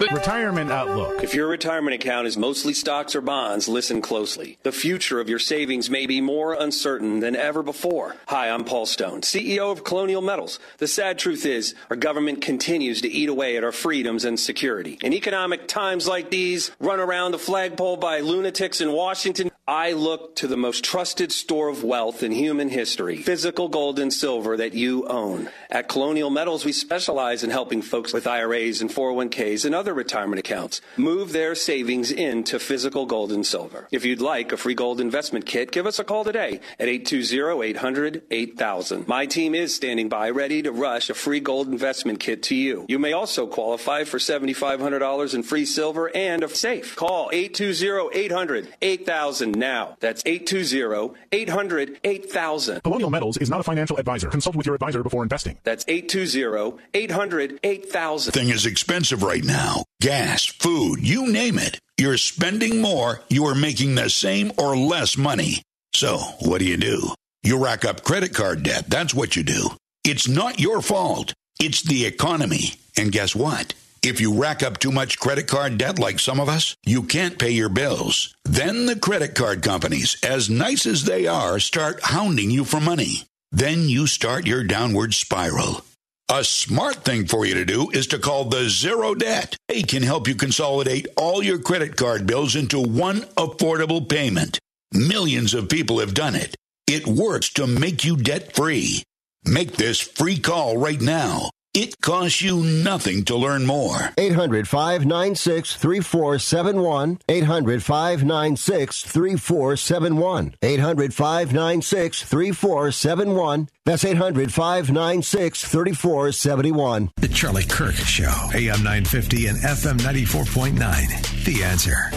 [0.00, 1.22] Retirement Outlook.
[1.22, 4.56] If your retirement account is mostly stocks or bonds, listen closely.
[4.62, 8.16] The future of your savings may be more uncertain than ever before.
[8.28, 10.58] Hi, I'm Paul Stone, CEO of Colonial Metals.
[10.78, 14.98] The sad truth is, our government continues to eat away at our freedoms and security.
[15.02, 20.34] In economic times like these, run around the flagpole by lunatics in Washington, I look
[20.36, 24.74] to the most trusted store of wealth in human history, physical gold and silver that
[24.74, 25.48] you own.
[25.70, 30.40] At Colonial Metals, we specialize in helping folks with IRAs and 401ks and other retirement
[30.40, 33.86] accounts move their savings into physical gold and silver.
[33.92, 39.06] If you'd like a free gold investment kit, give us a call today at 820-800-8000.
[39.06, 42.86] My team is standing by ready to rush a free gold investment kit to you.
[42.88, 46.96] You may also qualify for $7,500 in free silver and a safe.
[46.96, 49.96] Call 820-800-8000 now.
[50.00, 52.82] That's 820-800-8000.
[52.82, 54.28] Colonial Metals is not a financial advisor.
[54.28, 55.56] Consult with your advisor before investing.
[55.62, 58.32] That's 820-800-8000.
[58.32, 59.84] Thing is expensive right now.
[60.00, 61.78] Gas, food, you name it.
[61.96, 65.62] You're spending more, you are making the same or less money.
[65.92, 67.14] So, what do you do?
[67.42, 68.86] You rack up credit card debt.
[68.88, 69.70] That's what you do.
[70.04, 71.34] It's not your fault.
[71.60, 72.74] It's the economy.
[72.96, 73.74] And guess what?
[74.02, 77.38] If you rack up too much credit card debt like some of us, you can't
[77.38, 78.34] pay your bills.
[78.44, 83.24] Then the credit card companies, as nice as they are, start hounding you for money.
[83.52, 85.84] Then you start your downward spiral.
[86.32, 89.56] A smart thing for you to do is to call the Zero Debt.
[89.68, 94.58] They can help you consolidate all your credit card bills into one affordable payment.
[94.92, 96.54] Millions of people have done it.
[96.86, 99.02] It works to make you debt free.
[99.44, 101.50] Make this free call right now.
[101.72, 104.10] It costs you nothing to learn more.
[104.18, 107.20] 800 596 3471.
[107.28, 110.54] 800 596 3471.
[110.62, 113.68] 800 596 3471.
[113.84, 117.10] That's 800 596 3471.
[117.14, 121.44] The Charlie Kirk Show, AM 950 and FM 94.9.
[121.44, 122.10] The answer.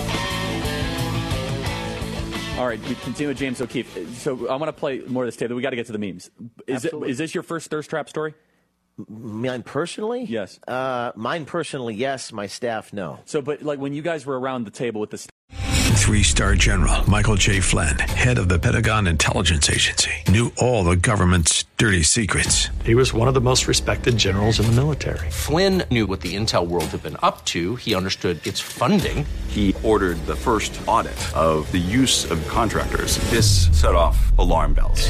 [2.59, 4.17] All right, we continue with James O'Keefe.
[4.17, 5.51] So I want to play more of this tape.
[5.51, 6.31] We got to get to the memes.
[6.65, 8.33] Is, it, is this your first thirst trap story?
[9.09, 10.23] Mine personally?
[10.23, 10.59] Yes.
[10.67, 12.31] Uh, mine personally, yes.
[12.31, 13.19] My staff, no.
[13.25, 15.17] So, but like when you guys were around the table with the.
[15.17, 15.29] St-
[15.95, 17.61] Three star general Michael J.
[17.61, 22.67] Flynn, head of the Pentagon Intelligence Agency, knew all the government's dirty secrets.
[22.83, 25.29] He was one of the most respected generals in the military.
[25.29, 27.77] Flynn knew what the intel world had been up to.
[27.77, 29.25] He understood its funding.
[29.47, 33.17] He ordered the first audit of the use of contractors.
[33.29, 35.09] This set off alarm bells.